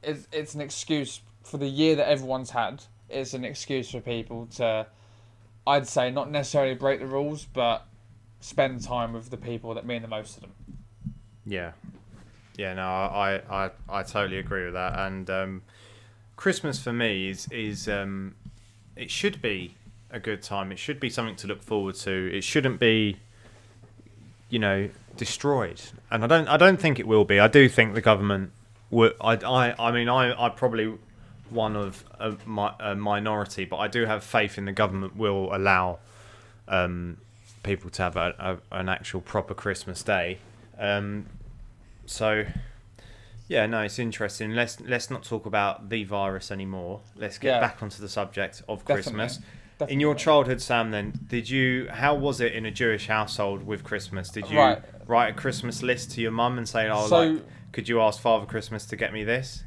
it's 0.01 0.27
it's 0.31 0.53
an 0.55 0.61
excuse 0.61 1.21
for 1.43 1.57
the 1.57 1.67
year 1.67 1.95
that 1.95 2.07
everyone's 2.07 2.51
had. 2.51 2.83
It's 3.09 3.33
an 3.33 3.45
excuse 3.45 3.91
for 3.91 4.01
people 4.01 4.47
to, 4.57 4.87
I'd 5.65 5.87
say, 5.87 6.11
not 6.11 6.31
necessarily 6.31 6.75
break 6.75 6.99
the 6.99 7.05
rules, 7.05 7.45
but 7.45 7.85
spend 8.39 8.83
time 8.83 9.13
with 9.13 9.29
the 9.29 9.37
people 9.37 9.73
that 9.75 9.85
mean 9.85 10.01
the 10.01 10.07
most 10.07 10.35
to 10.35 10.41
them. 10.41 10.51
Yeah, 11.45 11.71
yeah. 12.57 12.73
No, 12.73 12.83
I, 12.83 13.41
I, 13.49 13.71
I 13.89 14.03
totally 14.03 14.39
agree 14.39 14.65
with 14.65 14.73
that. 14.73 14.97
And 14.99 15.29
um, 15.29 15.61
Christmas 16.35 16.81
for 16.81 16.93
me 16.93 17.29
is 17.29 17.47
is 17.51 17.87
um, 17.87 18.35
it 18.95 19.11
should 19.11 19.41
be 19.41 19.75
a 20.13 20.19
good 20.19 20.41
time. 20.41 20.71
It 20.71 20.79
should 20.79 20.99
be 20.99 21.09
something 21.09 21.35
to 21.37 21.47
look 21.47 21.61
forward 21.61 21.95
to. 21.95 22.31
It 22.33 22.43
shouldn't 22.43 22.79
be, 22.79 23.17
you 24.49 24.59
know, 24.59 24.89
destroyed. 25.17 25.81
And 26.09 26.23
I 26.23 26.27
don't 26.27 26.47
I 26.47 26.57
don't 26.57 26.79
think 26.79 26.99
it 26.99 27.07
will 27.07 27.25
be. 27.25 27.39
I 27.39 27.47
do 27.47 27.67
think 27.67 27.93
the 27.93 28.01
government 28.01 28.51
would. 28.91 29.13
I 29.19 29.33
I, 29.35 29.75
I 29.87 29.91
mean 29.91 30.07
I 30.07 30.33
I 30.45 30.49
probably 30.49 30.93
one 31.49 31.75
of 31.75 32.03
a, 32.19 32.31
mi- 32.47 32.75
a 32.79 32.95
minority, 32.95 33.65
but 33.65 33.77
I 33.77 33.87
do 33.87 34.05
have 34.05 34.23
faith 34.23 34.57
in 34.57 34.65
the 34.65 34.71
government 34.71 35.15
will 35.15 35.53
allow 35.55 35.99
um, 36.67 37.17
people 37.61 37.89
to 37.91 38.01
have 38.03 38.15
a, 38.17 38.59
a, 38.71 38.77
an 38.79 38.89
actual 38.89 39.21
proper 39.21 39.53
Christmas 39.53 40.01
day. 40.01 40.39
Um, 40.79 41.27
so, 42.07 42.45
yeah, 43.47 43.67
no, 43.67 43.81
it's 43.81 43.99
interesting. 43.99 44.55
Let's 44.55 44.79
let's 44.81 45.11
not 45.11 45.23
talk 45.23 45.45
about 45.45 45.89
the 45.89 46.05
virus 46.05 46.49
anymore. 46.49 47.01
Let's 47.15 47.37
get 47.37 47.49
Yeah. 47.49 47.59
back 47.59 47.83
onto 47.83 48.01
the 48.01 48.09
subject 48.09 48.63
of 48.67 48.79
Definitely. 48.79 49.03
Christmas. 49.03 49.39
Definitely. 49.83 49.93
In 49.95 49.99
your 49.99 50.15
childhood, 50.15 50.61
Sam, 50.61 50.91
then 50.91 51.13
did 51.27 51.49
you? 51.49 51.87
How 51.89 52.15
was 52.15 52.39
it 52.39 52.53
in 52.53 52.65
a 52.65 52.71
Jewish 52.71 53.07
household 53.07 53.63
with 53.65 53.83
Christmas? 53.83 54.29
Did 54.29 54.49
you 54.49 54.57
Right. 54.57 54.81
write 55.07 55.29
a 55.29 55.33
Christmas 55.33 55.83
list 55.83 56.11
to 56.11 56.21
your 56.21 56.31
mum 56.31 56.57
and 56.57 56.67
say, 56.67 56.89
"Oh, 56.89 57.07
So- 57.07 57.19
like, 57.33 57.43
could 57.73 57.89
you 57.89 58.01
ask 58.01 58.21
Father 58.21 58.45
Christmas 58.45 58.85
to 58.87 58.95
get 58.95 59.11
me 59.11 59.23
this?" 59.25 59.63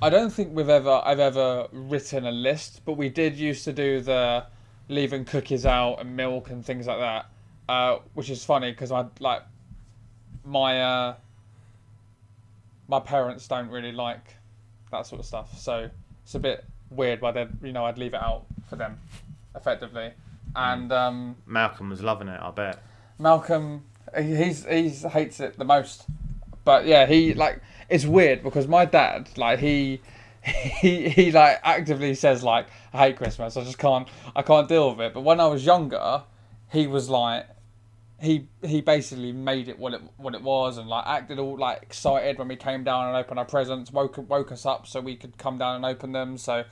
I 0.00 0.10
don't 0.10 0.30
think 0.30 0.52
we've 0.52 0.68
ever 0.68 1.00
I've 1.04 1.20
ever 1.20 1.68
written 1.70 2.26
a 2.26 2.32
list, 2.32 2.84
but 2.84 2.94
we 2.94 3.08
did 3.08 3.36
used 3.36 3.62
to 3.64 3.72
do 3.72 4.00
the 4.00 4.46
leaving 4.88 5.24
cookies 5.24 5.64
out 5.64 6.00
and 6.00 6.16
milk 6.16 6.50
and 6.50 6.64
things 6.66 6.88
like 6.88 6.98
that, 6.98 7.26
uh, 7.68 7.98
which 8.14 8.28
is 8.30 8.44
funny 8.44 8.72
because 8.72 8.90
I 8.90 9.06
like 9.20 9.42
my 10.44 10.82
uh, 10.82 11.14
my 12.88 12.98
parents 12.98 13.46
don't 13.46 13.68
really 13.68 13.92
like 13.92 14.34
that 14.90 15.06
sort 15.06 15.20
of 15.20 15.26
stuff, 15.26 15.56
so 15.56 15.88
it's 16.24 16.34
a 16.34 16.40
bit 16.40 16.64
weird. 16.90 17.20
Why 17.20 17.30
they 17.30 17.46
you 17.62 17.72
know 17.72 17.84
I'd 17.86 17.96
leave 17.96 18.14
it 18.14 18.22
out 18.22 18.44
for 18.68 18.74
them, 18.74 18.98
effectively, 19.54 20.12
and 20.56 20.92
um, 20.92 21.36
Malcolm 21.46 21.90
was 21.90 22.02
loving 22.02 22.28
it. 22.28 22.40
I 22.40 22.50
bet. 22.50 22.82
Malcolm, 23.18 23.84
he- 24.16 24.34
he's 24.36 24.64
he's 24.66 25.02
hates 25.02 25.40
it 25.40 25.58
the 25.58 25.64
most. 25.64 26.04
But 26.64 26.86
yeah, 26.86 27.06
he 27.06 27.34
like 27.34 27.60
it's 27.88 28.04
weird 28.06 28.42
because 28.42 28.68
my 28.68 28.84
dad 28.84 29.28
like 29.36 29.58
he 29.58 30.00
he 30.42 31.08
he 31.08 31.32
like 31.32 31.60
actively 31.62 32.14
says 32.14 32.42
like 32.42 32.66
I 32.92 32.98
hate 32.98 33.16
Christmas. 33.16 33.56
I 33.56 33.64
just 33.64 33.78
can't 33.78 34.08
I 34.36 34.42
can't 34.42 34.68
deal 34.68 34.90
with 34.90 35.00
it. 35.00 35.14
But 35.14 35.22
when 35.22 35.40
I 35.40 35.46
was 35.46 35.64
younger, 35.66 36.22
he 36.70 36.86
was 36.86 37.08
like 37.08 37.46
he 38.20 38.46
he 38.64 38.80
basically 38.80 39.32
made 39.32 39.68
it 39.68 39.78
what 39.78 39.94
it 39.94 40.00
what 40.16 40.34
it 40.34 40.42
was 40.42 40.78
and 40.78 40.88
like 40.88 41.04
acted 41.06 41.40
all 41.40 41.58
like 41.58 41.82
excited 41.82 42.38
when 42.38 42.46
we 42.46 42.54
came 42.54 42.84
down 42.84 43.08
and 43.08 43.16
opened 43.16 43.40
our 43.40 43.44
presents. 43.44 43.92
Woke 43.92 44.16
woke 44.28 44.52
us 44.52 44.64
up 44.64 44.86
so 44.86 45.00
we 45.00 45.16
could 45.16 45.36
come 45.38 45.58
down 45.58 45.76
and 45.76 45.84
open 45.84 46.12
them. 46.12 46.38
So 46.38 46.64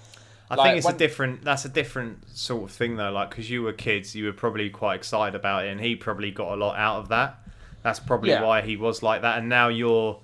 I 0.50 0.56
Like, 0.56 0.66
think 0.66 0.76
it's 0.78 0.86
when- 0.86 0.94
a 0.96 0.98
different. 0.98 1.44
That's 1.44 1.64
a 1.64 1.68
different 1.68 2.28
sort 2.36 2.64
of 2.64 2.70
thing 2.72 2.96
though. 2.96 3.10
Like 3.12 3.30
because 3.30 3.48
you 3.48 3.62
were 3.62 3.72
kids, 3.72 4.14
you 4.16 4.24
were 4.26 4.32
probably 4.32 4.68
quite 4.70 4.96
excited 4.96 5.34
about 5.36 5.64
it, 5.64 5.68
and 5.70 5.80
he 5.80 5.94
probably 5.96 6.30
got 6.30 6.52
a 6.52 6.56
lot 6.56 6.76
out 6.76 6.98
of 6.98 7.08
that. 7.08 7.38
That's 7.82 8.00
probably 8.00 8.30
Yeah. 8.30 8.42
why 8.42 8.60
he 8.62 8.76
was 8.76 9.02
like 9.02 9.22
that. 9.22 9.38
And 9.38 9.48
now 9.48 9.68
you're, 9.68 10.18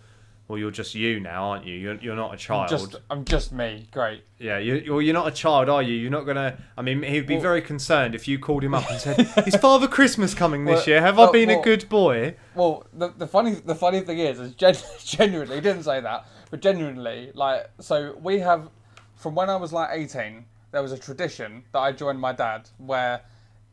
well, 0.48 0.58
you're 0.58 0.70
just 0.70 0.94
you 0.94 1.20
now, 1.20 1.50
aren't 1.50 1.64
you? 1.64 1.74
You're, 1.74 1.94
you're 1.94 2.14
not 2.16 2.30
a 2.30 2.32
I'm 2.32 2.38
child. 2.38 2.68
just 2.68 2.96
I'm 3.08 3.24
just 3.24 3.50
me. 3.52 3.88
Great. 3.92 4.24
Yeah, 4.38 4.58
you, 4.58 4.74
you're, 4.74 5.00
you're 5.00 5.14
not 5.14 5.28
a 5.28 5.30
child, 5.30 5.68
are 5.68 5.82
you? 5.82 5.94
You're 5.94 6.10
not 6.10 6.26
gonna. 6.26 6.58
I 6.76 6.82
mean, 6.82 7.02
he'd 7.02 7.26
be 7.26 7.34
Well- 7.34 7.42
very 7.42 7.62
concerned 7.62 8.14
if 8.16 8.26
you 8.28 8.38
called 8.38 8.64
him 8.64 8.74
up 8.74 8.90
and 8.90 9.00
said, 9.00 9.20
"Is 9.46 9.54
Father 9.56 9.86
Christmas 9.88 10.34
coming 10.34 10.64
this 10.64 10.80
Well, 10.80 10.88
year? 10.88 11.00
Have 11.00 11.18
well, 11.18 11.28
I 11.28 11.32
been 11.32 11.50
a 11.50 11.62
good 11.62 11.88
boy?" 11.88 12.34
Well, 12.56 12.84
the, 12.92 13.08
the 13.16 13.26
funny 13.28 13.52
the 13.54 13.74
funny 13.76 14.00
thing 14.00 14.18
is, 14.18 14.38
is 14.40 14.54
gen- 14.54 14.74
genuinely 15.04 15.54
he 15.54 15.60
didn't 15.62 15.84
say 15.84 16.00
that, 16.00 16.26
but 16.50 16.60
genuinely, 16.60 17.30
like, 17.32 17.70
so 17.80 18.16
we 18.20 18.40
have 18.40 18.68
from 19.16 19.34
when 19.34 19.50
I 19.50 19.56
was 19.56 19.72
like 19.72 19.90
eighteen 19.92 20.44
there 20.72 20.82
was 20.82 20.92
a 20.92 20.98
tradition 20.98 21.64
that 21.72 21.78
I 21.78 21.92
joined 21.92 22.20
my 22.20 22.32
dad 22.32 22.68
where 22.76 23.22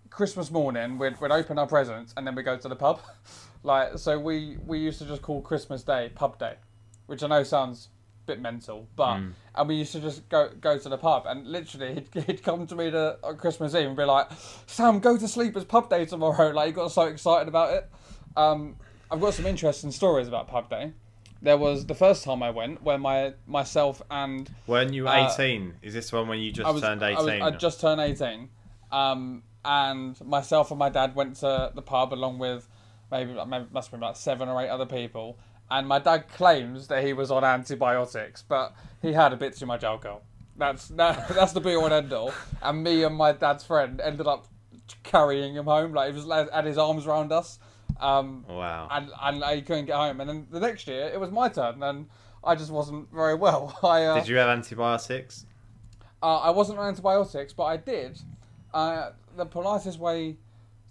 Christmas 0.09 0.51
morning 0.51 0.97
we'd, 0.97 1.19
we'd 1.19 1.31
open 1.31 1.57
our 1.57 1.67
presents 1.67 2.13
and 2.15 2.25
then 2.25 2.35
we 2.35 2.43
go 2.43 2.55
to 2.55 2.69
the 2.69 2.75
pub. 2.75 3.01
like 3.63 3.97
so 3.97 4.19
we 4.19 4.57
we 4.65 4.79
used 4.79 4.99
to 4.99 5.05
just 5.05 5.21
call 5.21 5.41
Christmas 5.41 5.83
Day 5.83 6.11
pub 6.13 6.39
day, 6.39 6.55
which 7.07 7.23
I 7.23 7.27
know 7.27 7.43
sounds 7.43 7.89
a 8.23 8.27
bit 8.27 8.39
mental, 8.41 8.87
but 8.95 9.17
and 9.55 9.67
we 9.67 9.75
used 9.75 9.91
to 9.93 9.99
just 9.99 10.29
go 10.29 10.49
go 10.61 10.77
to 10.77 10.87
the 10.89 10.97
pub 10.97 11.25
and 11.27 11.47
literally 11.47 11.95
he'd, 11.95 12.23
he'd 12.27 12.43
come 12.43 12.65
to 12.67 12.75
me 12.75 12.91
to, 12.91 13.17
on 13.23 13.37
Christmas 13.37 13.75
Eve 13.75 13.87
and 13.87 13.97
be 13.97 14.03
like, 14.03 14.27
Sam, 14.67 14.99
go 14.99 15.17
to 15.17 15.27
sleep. 15.27 15.57
It's 15.57 15.65
pub 15.65 15.89
day 15.89 16.05
tomorrow. 16.05 16.51
Like 16.53 16.67
he 16.67 16.71
got 16.71 16.91
so 16.91 17.03
excited 17.03 17.47
about 17.47 17.73
it. 17.73 17.89
Um, 18.37 18.77
I've 19.11 19.19
got 19.19 19.33
some 19.33 19.45
interesting 19.45 19.91
stories 19.91 20.27
about 20.27 20.47
pub 20.47 20.69
day. 20.69 20.93
There 21.43 21.57
was 21.57 21.85
the 21.85 21.93
first 21.93 22.23
time 22.23 22.41
I 22.41 22.49
went 22.49 22.81
where 22.81 22.97
my 22.97 23.33
myself 23.45 24.01
and 24.09 24.49
Weren't 24.65 24.93
you 24.93 25.07
Uh, 25.07 25.29
18? 25.31 25.75
Is 25.81 25.93
this 25.93 26.11
one 26.11 26.27
when 26.27 26.39
you 26.39 26.51
just 26.51 26.67
I 26.67 26.71
was, 26.71 26.81
turned 26.81 27.03
18? 27.03 27.17
was, 27.17 27.53
I'd 27.53 27.59
just 27.59 27.81
turned 27.81 28.01
18. 28.01 28.49
Um, 28.91 29.43
and 29.65 30.19
myself 30.25 30.71
and 30.71 30.79
my 30.79 30.89
dad 30.89 31.15
went 31.15 31.35
to 31.37 31.71
the 31.75 31.81
pub 31.81 32.13
along 32.13 32.39
with 32.39 32.67
maybe, 33.11 33.33
maybe 33.47 33.65
must 33.71 33.87
have 33.87 33.91
been 33.91 33.99
about 33.99 34.17
seven 34.17 34.49
or 34.49 34.61
eight 34.61 34.69
other 34.69 34.85
people. 34.85 35.37
And 35.69 35.87
my 35.87 35.99
dad 35.99 36.29
claims 36.29 36.87
that 36.87 37.03
he 37.03 37.13
was 37.13 37.29
on 37.29 37.43
antibiotics, 37.43 38.41
but 38.41 38.73
he 39.01 39.13
had 39.13 39.33
a 39.33 39.37
bit 39.37 39.55
too 39.57 39.65
much 39.65 39.83
alcohol. 39.83 40.23
That's 40.55 40.87
that, 40.99 41.27
that's 41.29 41.53
the 41.53 41.59
be 41.59 41.75
all 41.75 41.85
and 41.85 41.93
end 41.93 42.13
all. 42.13 42.33
And 42.61 42.83
me 42.83 43.03
and 43.03 43.15
my 43.15 43.33
dad's 43.33 43.63
friend 43.63 43.99
ended 43.99 44.27
up 44.27 44.47
carrying 45.03 45.55
him 45.55 45.65
home. 45.65 45.93
Like 45.93 46.13
he 46.13 46.19
was 46.19 46.49
had 46.51 46.65
his 46.65 46.77
arms 46.77 47.05
around 47.05 47.31
us. 47.31 47.59
Um, 48.03 48.45
wow. 48.47 48.87
and 48.91 49.09
and 49.21 49.43
I 49.43 49.61
couldn't 49.61 49.85
get 49.85 49.95
home. 49.95 50.19
And 50.19 50.29
then 50.29 50.47
the 50.51 50.59
next 50.59 50.87
year 50.87 51.09
it 51.13 51.19
was 51.19 51.31
my 51.31 51.49
turn, 51.49 51.81
and 51.81 52.07
I 52.43 52.55
just 52.55 52.71
wasn't 52.71 53.11
very 53.11 53.35
well. 53.35 53.77
I 53.83 54.03
uh, 54.05 54.15
Did 54.15 54.27
you 54.27 54.37
have 54.37 54.49
antibiotics? 54.49 55.45
uh, 56.21 56.37
I 56.37 56.51
wasn't 56.51 56.79
on 56.79 56.87
antibiotics, 56.87 57.53
but 57.53 57.63
I 57.63 57.77
did. 57.77 58.19
Uh, 58.73 59.11
the 59.35 59.45
politest 59.45 59.99
way 59.99 60.37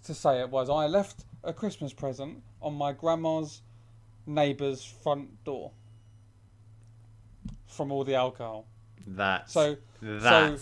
to 0.05 0.13
say 0.13 0.39
it 0.41 0.49
was 0.49 0.69
I 0.69 0.87
left 0.87 1.25
a 1.43 1.53
Christmas 1.53 1.91
present 1.91 2.41
on 2.61 2.73
my 2.73 2.93
grandma's 2.93 3.61
neighbour's 4.25 4.83
front 4.83 5.43
door 5.43 5.71
from 7.67 7.91
all 7.91 8.03
the 8.03 8.15
alcohol. 8.15 8.67
That 9.07 9.49
So 9.49 9.77
that 10.01 10.61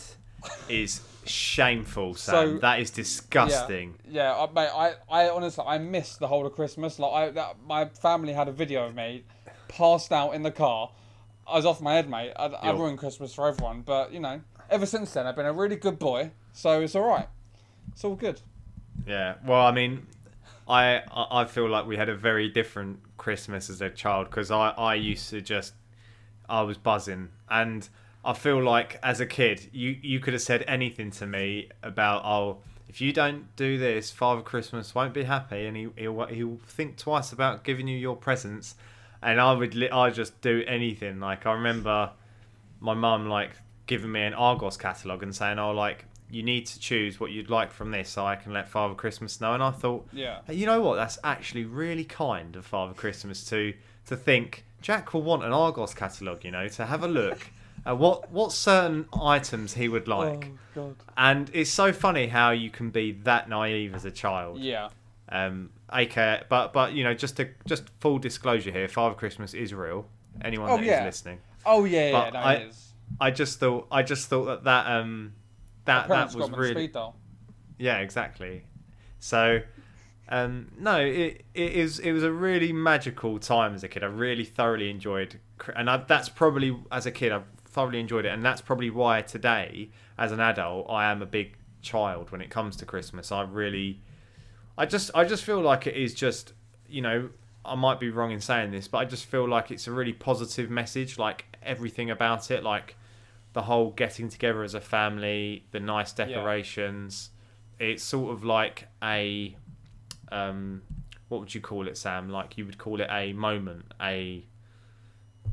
is 0.70 1.02
shameful, 1.32 2.16
Sam. 2.16 2.34
So- 2.54 2.58
that 2.60 2.80
is 2.80 2.92
disgusting. 2.92 3.96
Yeah, 4.08 4.34
I, 4.36 4.52
mate, 4.52 4.70
I, 4.74 4.94
I 5.10 5.30
honestly, 5.30 5.64
I 5.68 5.78
missed 5.78 6.20
the 6.20 6.28
whole 6.28 6.46
of 6.46 6.54
Christmas. 6.54 7.00
Like, 7.00 7.12
I, 7.14 7.30
that, 7.32 7.56
my 7.66 7.86
family 7.86 8.34
had 8.34 8.48
a 8.48 8.52
video 8.52 8.86
of 8.86 8.96
me 8.96 9.24
passed 9.68 10.12
out 10.12 10.32
in 10.32 10.44
the 10.44 10.52
car. 10.52 10.92
I 11.48 11.56
was 11.56 11.66
off 11.66 11.82
my 11.82 11.96
head, 11.96 12.10
mate. 12.10 12.34
I, 12.36 12.46
I 12.46 12.72
ruined 12.72 12.98
Christmas 13.00 13.34
for 13.34 13.48
everyone, 13.48 13.82
but 13.82 14.14
you 14.14 14.20
know, 14.20 14.42
ever 14.70 14.86
since 14.86 15.12
then, 15.14 15.28
I've 15.28 15.36
been 15.36 15.46
a 15.46 15.54
really 15.54 15.76
good 15.76 16.00
boy, 16.00 16.32
so 16.54 16.82
it's 16.82 16.96
all 16.96 17.08
right. 17.08 17.28
It's 17.92 18.04
all 18.04 18.16
good. 18.16 18.42
Yeah. 19.08 19.36
Well, 19.46 19.62
I 19.66 19.72
mean, 19.72 20.06
I 20.68 21.02
I 21.12 21.42
I 21.42 21.46
feel 21.46 21.68
like 21.68 21.86
we 21.88 21.98
had 21.98 22.10
a 22.10 22.16
very 22.16 22.48
different 22.50 23.00
Christmas 23.18 23.70
as 23.70 23.82
a 23.82 23.90
child 23.90 24.30
because 24.30 24.52
I 24.52 24.70
I 24.70 24.96
used 24.96 25.30
to 25.32 25.42
just 25.42 25.74
I 26.48 26.62
was 26.62 26.78
buzzing 26.78 27.30
and 27.50 27.88
I 28.24 28.34
feel 28.34 28.62
like 28.62 29.00
as 29.02 29.20
a 29.20 29.26
kid 29.26 29.70
you 29.72 29.98
you 30.02 30.20
could 30.20 30.34
have 30.34 30.42
said 30.42 30.64
anything 30.68 31.12
to 31.12 31.26
me 31.26 31.70
about 31.82 32.24
oh 32.26 32.60
if 32.88 33.02
you 33.02 33.14
don't 33.14 33.56
do 33.56 33.78
this 33.78 34.12
Father 34.12 34.42
Christmas 34.42 34.94
won't 34.94 35.14
be 35.14 35.24
happy 35.24 35.66
and 35.66 35.76
he 35.78 35.90
he'll, 35.98 36.26
he'll 36.28 36.60
think 36.66 36.98
twice 36.98 37.32
about 37.32 37.64
giving 37.64 37.88
you 37.88 37.98
your 37.98 38.16
presents 38.16 38.76
and 39.22 39.40
I 39.40 39.54
would 39.54 39.76
li- 39.76 39.90
I 39.90 40.10
just 40.10 40.40
do 40.42 40.64
anything 40.68 41.20
like 41.20 41.46
I 41.46 41.54
remember 41.54 42.12
my 42.80 42.94
mum 42.94 43.28
like 43.28 43.52
giving 43.88 44.12
me 44.12 44.22
an 44.22 44.34
Argos 44.34 44.78
catalogue 44.78 45.24
and 45.24 45.36
saying 45.36 45.58
oh 45.60 45.72
like 45.72 46.06
you 46.30 46.44
need 46.44 46.66
to 46.66 46.80
choose 46.80 47.20
what 47.20 47.32
you'd 47.32 47.50
like 47.50 47.72
from 47.72 47.92
this 47.92 48.10
so 48.10 48.26
I 48.26 48.36
can 48.38 48.54
let 48.54 48.70
Father 48.70 48.96
Christmas 48.96 49.42
know 49.42 49.54
and 49.54 49.62
I 49.62 49.72
thought 49.72 50.08
Yeah. 50.14 50.40
Hey, 50.48 50.54
You 50.56 50.66
know 50.66 50.82
what? 50.82 50.96
That's 50.96 51.20
actually 51.24 51.66
really 51.66 52.06
kind 52.06 52.56
of 52.56 52.66
Father 52.66 52.94
Christmas 52.94 53.44
to 53.46 53.74
to 54.08 54.16
think 54.16 54.64
Jack 54.82 55.14
will 55.14 55.22
want 55.24 55.44
an 55.44 55.52
Argos 55.52 55.94
catalogue. 55.94 56.44
You 56.46 56.52
know, 56.52 56.68
to 56.70 56.86
have 56.86 57.04
a 57.04 57.08
look 57.08 57.50
at 57.86 57.98
what 57.98 58.32
what 58.32 58.52
certain 58.52 59.06
items 59.20 59.74
he 59.74 59.88
would 59.88 60.08
like. 60.08 60.46
Oh 60.46 60.58
God. 60.76 60.96
And 61.18 61.50
it's 61.54 61.70
so 61.72 61.92
funny 61.94 62.28
how 62.28 62.52
you 62.52 62.70
can 62.70 62.90
be 62.92 63.12
that 63.24 63.50
naive 63.50 63.94
as 63.96 64.06
a 64.06 64.12
child. 64.12 64.60
Yeah. 64.60 64.90
Um, 65.30 65.72
aka, 65.92 66.44
but 66.50 66.74
but 66.74 66.94
you 66.94 67.04
know, 67.04 67.14
just 67.14 67.38
to 67.38 67.50
just 67.66 67.84
full 68.00 68.20
disclosure 68.20 68.72
here, 68.72 68.88
Father 68.88 69.16
Christmas 69.16 69.54
is 69.54 69.74
real. 69.74 70.06
Anyone 70.44 70.70
Oh, 70.72 70.76
that 70.78 70.84
is 70.84 70.88
yeah. 70.90 71.04
listening, 71.06 71.40
Oh 71.66 71.86
yeah, 71.86 72.06
yeah, 72.08 72.12
But 72.12 72.34
no, 72.34 72.40
I- 72.40 72.54
it 72.56 72.68
is. 72.70 72.88
I 73.20 73.32
just 73.32 73.60
thought 73.60 73.88
I 73.92 74.04
just 74.04 74.30
thought 74.30 74.46
that 74.46 74.64
that 74.66 74.88
um 74.88 75.34
that 75.86 76.08
that 76.08 76.34
was 76.34 76.50
got 76.50 76.58
really 76.58 76.74
speed 76.86 76.94
dial. 76.94 77.16
yeah, 77.78 77.98
exactly. 78.00 78.64
So, 79.20 79.60
um, 80.30 80.72
no, 80.80 80.98
it 81.00 81.44
it 81.54 81.72
is 81.74 82.00
it 82.00 82.12
was 82.14 82.24
a 82.24 82.32
really 82.32 82.72
magical 82.72 83.38
time 83.40 83.74
as 83.74 83.84
a 83.84 83.88
kid. 83.90 84.04
I 84.04 84.08
really 84.08 84.46
thoroughly 84.46 84.90
enjoyed, 84.90 85.40
and 85.76 85.90
I, 85.90 85.98
that's 85.98 86.30
probably 86.30 86.78
as 86.92 87.06
a 87.06 87.12
kid 87.12 87.32
I 87.34 87.42
thoroughly 87.72 88.00
enjoyed 88.00 88.26
it, 88.26 88.30
and 88.30 88.44
that's 88.46 88.62
probably 88.62 88.90
why 88.90 89.22
today, 89.22 89.90
as 90.18 90.32
an 90.32 90.40
adult, 90.40 90.88
I 90.90 91.10
am 91.12 91.22
a 91.22 91.26
big 91.26 91.58
child 91.82 92.32
when 92.32 92.42
it 92.42 92.50
comes 92.50 92.76
to 92.78 92.86
Christmas. 92.86 93.32
I 93.32 93.42
really, 93.44 94.02
I 94.78 94.86
just 94.86 95.12
I 95.16 95.24
just 95.26 95.44
feel 95.44 95.62
like 95.62 95.88
it 95.88 95.96
is 95.96 96.14
just 96.14 96.54
you 96.88 97.02
know 97.02 97.30
I 97.64 97.76
might 97.76 98.00
be 98.00 98.10
wrong 98.10 98.32
in 98.32 98.42
saying 98.42 98.72
this, 98.72 98.88
but 98.88 99.00
I 99.00 99.06
just 99.06 99.26
feel 99.26 99.48
like 99.48 99.72
it's 99.72 99.88
a 99.88 99.92
really 99.92 100.14
positive 100.14 100.70
message. 100.70 101.18
Like 101.18 101.46
everything 101.64 102.10
about 102.10 102.50
it, 102.52 102.64
like 102.64 102.96
the 103.54 103.64
whole 103.64 103.92
getting 103.92 104.30
together 104.30 104.64
as 104.64 104.74
a 104.74 104.82
family, 104.82 105.66
the 105.72 105.80
nice 105.80 106.12
decorations. 106.14 107.30
It's 107.80 108.04
sort 108.04 108.32
of 108.34 108.44
like 108.44 108.88
a, 109.04 109.56
um, 110.32 110.84
what 111.30 111.40
would 111.42 111.54
you 111.54 111.62
call 111.62 111.88
it, 111.88 111.98
Sam? 111.98 112.30
Like 112.30 112.58
you 112.58 112.66
would 112.66 112.78
call 112.78 113.02
it 113.02 113.08
a 113.10 113.34
moment, 113.34 113.86
a. 114.02 114.46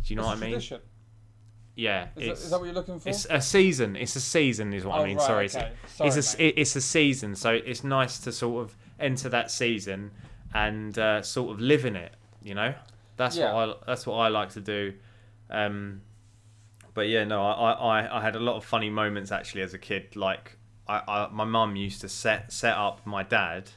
Do 0.04 0.14
you 0.14 0.16
know 0.16 0.22
It's 0.22 0.28
what 0.28 0.36
I 0.36 0.40
mean? 0.40 0.50
tradition. 0.50 0.80
Yeah, 1.78 2.08
Is, 2.08 2.10
that, 2.16 2.24
it's 2.32 2.44
is 2.44 2.50
that 2.50 2.58
what 2.58 2.64
you're 2.66 2.74
looking 2.74 2.98
for? 2.98 3.08
it's 3.08 3.24
a 3.30 3.40
season. 3.40 3.94
It's 3.94 4.16
a 4.16 4.20
season, 4.20 4.72
is 4.74 4.84
what 4.84 4.98
Oh, 4.98 5.02
I 5.02 5.06
mean. 5.06 5.16
right, 5.18 5.26
Sorry, 5.26 5.44
okay. 5.46 5.72
it's, 5.84 5.94
Sorry, 5.94 6.08
it's 6.10 6.34
a 6.34 6.60
it's 6.60 6.76
a 6.76 6.80
season, 6.80 7.36
so 7.36 7.50
it's 7.52 7.84
nice 7.84 8.18
to 8.20 8.32
sort 8.32 8.64
of 8.64 8.76
enter 8.98 9.28
that 9.28 9.48
season 9.50 10.10
and 10.52 10.98
uh, 10.98 11.22
sort 11.22 11.52
of 11.52 11.60
live 11.60 11.84
in 11.84 11.94
it. 11.94 12.12
You 12.42 12.54
know, 12.56 12.74
that's 13.16 13.36
Yeah. 13.36 13.52
what 13.54 13.68
I 13.68 13.74
that's 13.86 14.06
what 14.08 14.16
I 14.16 14.26
like 14.28 14.50
to 14.50 14.60
do. 14.60 14.94
Um, 15.50 16.02
but 16.94 17.06
yeah, 17.08 17.22
no, 17.22 17.46
I, 17.46 17.70
I 18.00 18.18
I 18.18 18.20
had 18.22 18.34
a 18.34 18.40
lot 18.40 18.56
of 18.56 18.64
funny 18.64 18.90
moments 18.90 19.30
actually 19.30 19.62
as 19.62 19.72
a 19.72 19.78
kid. 19.78 20.16
Like 20.16 20.56
I, 20.88 21.00
I 21.06 21.28
my 21.30 21.44
mum 21.44 21.76
used 21.76 22.00
to 22.00 22.08
set 22.08 22.52
set 22.52 22.76
up 22.76 23.06
my 23.06 23.22
dad, 23.22 23.70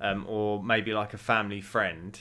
um, 0.00 0.24
or 0.26 0.62
maybe 0.62 0.94
like 0.94 1.12
a 1.12 1.18
family 1.18 1.60
friend. 1.60 2.18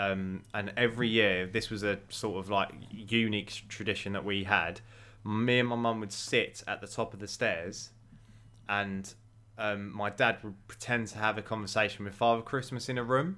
Um, 0.00 0.42
and 0.54 0.72
every 0.76 1.08
year, 1.08 1.46
this 1.46 1.68
was 1.68 1.82
a 1.82 1.98
sort 2.08 2.38
of 2.42 2.48
like 2.50 2.70
unique 2.90 3.52
tradition 3.68 4.12
that 4.14 4.24
we 4.24 4.44
had. 4.44 4.80
Me 5.24 5.58
and 5.58 5.68
my 5.68 5.76
mum 5.76 6.00
would 6.00 6.12
sit 6.12 6.62
at 6.66 6.80
the 6.80 6.86
top 6.86 7.12
of 7.12 7.20
the 7.20 7.28
stairs, 7.28 7.90
and 8.68 9.12
um, 9.58 9.94
my 9.94 10.08
dad 10.08 10.38
would 10.42 10.54
pretend 10.68 11.08
to 11.08 11.18
have 11.18 11.36
a 11.36 11.42
conversation 11.42 12.04
with 12.06 12.14
Father 12.14 12.40
Christmas 12.40 12.88
in 12.88 12.96
a 12.96 13.04
room. 13.04 13.36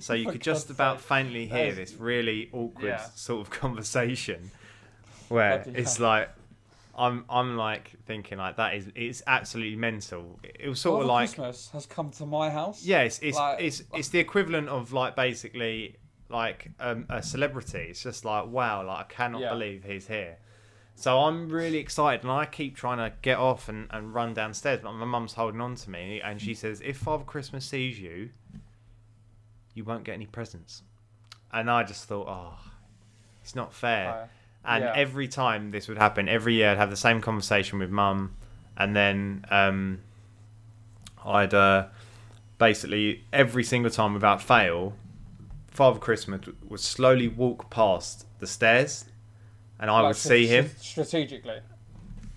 So 0.00 0.14
you 0.14 0.28
could 0.32 0.42
just 0.42 0.70
about 0.70 0.98
sake. 0.98 1.06
faintly 1.08 1.46
hear 1.46 1.66
is- 1.66 1.76
this 1.76 1.92
really 1.94 2.50
awkward 2.52 2.88
Yeah. 2.88 3.04
sort 3.14 3.40
of 3.46 3.50
conversation, 3.52 4.50
where 5.28 5.58
Bloody 5.62 5.78
it's 5.78 5.98
hell. 5.98 6.08
like 6.08 6.30
I'm 6.96 7.24
I'm 7.28 7.56
like 7.56 7.92
thinking 8.06 8.38
like 8.38 8.56
that 8.56 8.74
is 8.74 8.90
it's 8.94 9.22
absolutely 9.26 9.76
mental. 9.76 10.38
It 10.42 10.68
was 10.68 10.80
sort 10.80 11.00
Father 11.00 11.04
of 11.04 11.08
like 11.08 11.28
Christmas 11.28 11.70
has 11.70 11.86
come 11.86 12.10
to 12.12 12.26
my 12.26 12.50
house. 12.50 12.84
yeah, 12.84 13.00
it's 13.02 13.18
it's, 13.20 13.36
Like- 13.36 13.60
it's 13.60 13.82
it's 13.92 14.08
the 14.08 14.18
equivalent 14.20 14.68
of 14.68 14.92
like 14.92 15.16
basically 15.16 15.96
like 16.28 16.70
um, 16.80 17.06
a 17.08 17.22
celebrity. 17.22 17.86
It's 17.90 18.02
just 18.02 18.24
like 18.24 18.46
wow, 18.46 18.84
like 18.86 18.98
I 19.06 19.12
cannot 19.12 19.40
Yeah. 19.42 19.50
believe 19.50 19.84
he's 19.84 20.06
here. 20.06 20.38
So 20.96 21.18
I'm 21.22 21.48
really 21.48 21.78
excited, 21.78 22.22
and 22.22 22.30
I 22.30 22.46
keep 22.46 22.76
trying 22.76 22.98
to 22.98 23.12
get 23.20 23.36
off 23.38 23.68
and, 23.68 23.88
and 23.90 24.14
run 24.14 24.32
downstairs, 24.32 24.78
but 24.80 24.92
my 24.92 25.04
mum's 25.04 25.32
holding 25.32 25.60
on 25.60 25.74
to 25.74 25.90
me, 25.90 26.20
and 26.22 26.40
she 26.40 26.54
says, 26.54 26.80
"If 26.84 26.98
Father 26.98 27.24
Christmas 27.24 27.64
sees 27.66 27.98
you, 27.98 28.30
you 29.74 29.82
won't 29.84 30.04
get 30.04 30.12
any 30.12 30.26
presents." 30.26 30.82
And 31.52 31.70
I 31.70 31.82
just 31.84 32.06
thought, 32.08 32.26
oh, 32.28 32.58
it's 33.42 33.54
not 33.54 33.72
fair. 33.72 34.28
And 34.64 34.84
Yeah. 34.84 34.92
every 34.96 35.28
time 35.28 35.70
this 35.72 35.88
would 35.88 35.98
happen, 35.98 36.28
every 36.28 36.54
year 36.54 36.70
I'd 36.70 36.78
have 36.78 36.90
the 36.90 36.96
same 36.96 37.20
conversation 37.20 37.78
with 37.78 37.90
mum, 37.90 38.34
and 38.76 38.96
then 38.96 39.44
um, 39.50 40.00
I'd 41.24 41.52
uh, 41.54 41.86
basically 42.58 43.24
every 43.32 43.64
single 43.64 43.90
time 43.90 44.14
without 44.14 44.42
fail, 44.42 44.94
Father 45.68 45.98
Christmas 45.98 46.40
would 46.68 46.80
slowly 46.80 47.28
walk 47.28 47.68
past 47.70 48.26
the 48.38 48.46
stairs, 48.46 49.04
and 49.78 49.90
I 49.90 50.00
like 50.00 50.08
would 50.10 50.16
see 50.16 50.46
him. 50.46 50.70
strategically. 50.78 51.60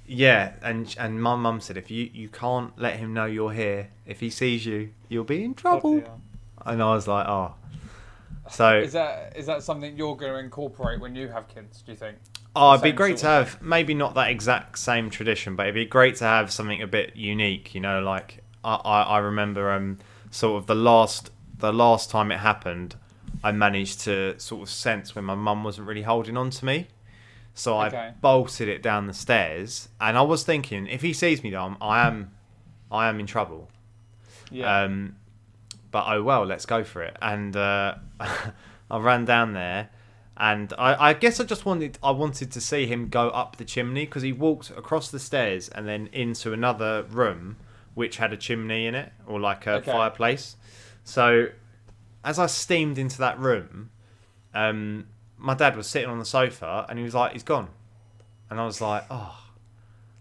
Yeah, 0.05 0.53
and 0.61 0.93
and 0.99 1.21
my 1.21 1.35
mum 1.35 1.59
said 1.61 1.77
if 1.77 1.91
you 1.91 2.09
you 2.13 2.29
can't 2.29 2.77
let 2.77 2.97
him 2.97 3.13
know 3.13 3.25
you're 3.25 3.51
here, 3.53 3.89
if 4.05 4.19
he 4.19 4.29
sees 4.29 4.65
you, 4.65 4.89
you'll 5.09 5.23
be 5.25 5.43
in 5.43 5.53
trouble. 5.53 5.99
Hell. 6.01 6.21
And 6.65 6.83
I 6.83 6.93
was 6.93 7.07
like, 7.07 7.25
oh. 7.27 7.53
So 8.49 8.79
Is 8.79 8.93
that 8.93 9.33
is 9.35 9.45
that 9.45 9.63
something 9.63 9.97
you're 9.97 10.15
going 10.15 10.31
to 10.33 10.39
incorporate 10.39 10.99
when 10.99 11.15
you 11.15 11.27
have 11.29 11.47
kids? 11.47 11.81
Do 11.81 11.91
you 11.91 11.97
think? 11.97 12.17
Oh, 12.55 12.71
it'd 12.71 12.83
be 12.83 12.91
great 12.91 13.17
to 13.17 13.27
have 13.27 13.61
maybe 13.61 13.93
not 13.93 14.15
that 14.15 14.29
exact 14.31 14.79
same 14.79 15.09
tradition, 15.09 15.55
but 15.55 15.63
it'd 15.67 15.75
be 15.75 15.85
great 15.85 16.15
to 16.17 16.23
have 16.25 16.51
something 16.51 16.81
a 16.81 16.87
bit 16.87 17.15
unique. 17.15 17.75
You 17.75 17.81
know, 17.81 18.01
like 18.01 18.43
I, 18.63 18.75
I, 18.75 19.01
I 19.03 19.17
remember 19.19 19.71
um 19.71 19.97
sort 20.31 20.57
of 20.61 20.67
the 20.67 20.75
last 20.75 21.31
the 21.59 21.71
last 21.73 22.09
time 22.09 22.31
it 22.31 22.37
happened, 22.37 22.95
I 23.43 23.51
managed 23.51 24.01
to 24.01 24.39
sort 24.39 24.63
of 24.63 24.69
sense 24.69 25.15
when 25.15 25.25
my 25.25 25.35
mum 25.35 25.63
wasn't 25.63 25.87
really 25.87 26.03
holding 26.03 26.37
on 26.37 26.49
to 26.51 26.65
me, 26.65 26.87
so 27.53 27.77
I 27.77 27.87
Okay. 27.87 28.11
bolted 28.21 28.67
it 28.67 28.81
down 28.81 29.07
the 29.07 29.13
stairs, 29.13 29.89
and 29.99 30.17
I 30.17 30.21
was 30.21 30.43
thinking 30.43 30.87
if 30.87 31.01
he 31.01 31.13
sees 31.13 31.43
me, 31.43 31.49
though, 31.51 31.75
I 31.81 32.05
am 32.07 32.31
I 32.91 33.07
am 33.09 33.19
in 33.19 33.25
trouble. 33.27 33.69
Yeah. 34.51 34.83
Um, 34.83 35.15
but 35.97 36.13
oh 36.13 36.21
well, 36.21 36.45
let's 36.45 36.67
go 36.67 36.83
for 36.83 37.01
it. 37.01 37.17
And 37.23 37.55
uh, 37.55 37.95
I 38.91 38.97
ran 38.99 39.25
down 39.25 39.53
there, 39.53 39.89
and 40.37 40.71
I, 40.77 41.09
I 41.09 41.13
guess 41.13 41.39
I 41.39 41.43
just 41.43 41.65
wanted 41.65 41.97
I 42.03 42.11
wanted 42.11 42.51
to 42.51 42.61
see 42.61 42.85
him 42.85 43.09
go 43.09 43.29
up 43.29 43.55
the 43.55 43.65
chimney 43.65 44.05
because 44.05 44.21
he 44.21 44.31
walked 44.31 44.69
across 44.69 45.09
the 45.09 45.17
stairs 45.17 45.69
and 45.69 45.87
then 45.87 46.07
into 46.13 46.53
another 46.53 47.01
room 47.09 47.55
which 47.95 48.17
had 48.17 48.31
a 48.31 48.37
chimney 48.37 48.85
in 48.85 48.93
it 48.93 49.11
or 49.25 49.39
like 49.39 49.65
a 49.65 49.77
Okay. 49.77 49.91
fireplace. 49.91 50.55
So 51.03 51.47
as 52.23 52.37
I 52.37 52.45
steamed 52.45 52.99
into 52.99 53.17
that 53.17 53.39
room, 53.39 53.89
um, 54.53 55.07
my 55.35 55.55
dad 55.55 55.75
was 55.75 55.87
sitting 55.87 56.09
on 56.09 56.19
the 56.19 56.25
sofa 56.25 56.85
and 56.89 56.99
he 56.99 57.03
was 57.03 57.15
like, 57.15 57.31
"He's 57.33 57.41
gone," 57.41 57.69
and 58.51 58.59
I 58.59 58.65
was 58.65 58.81
like, 58.81 59.03
"Oh, 59.09 59.35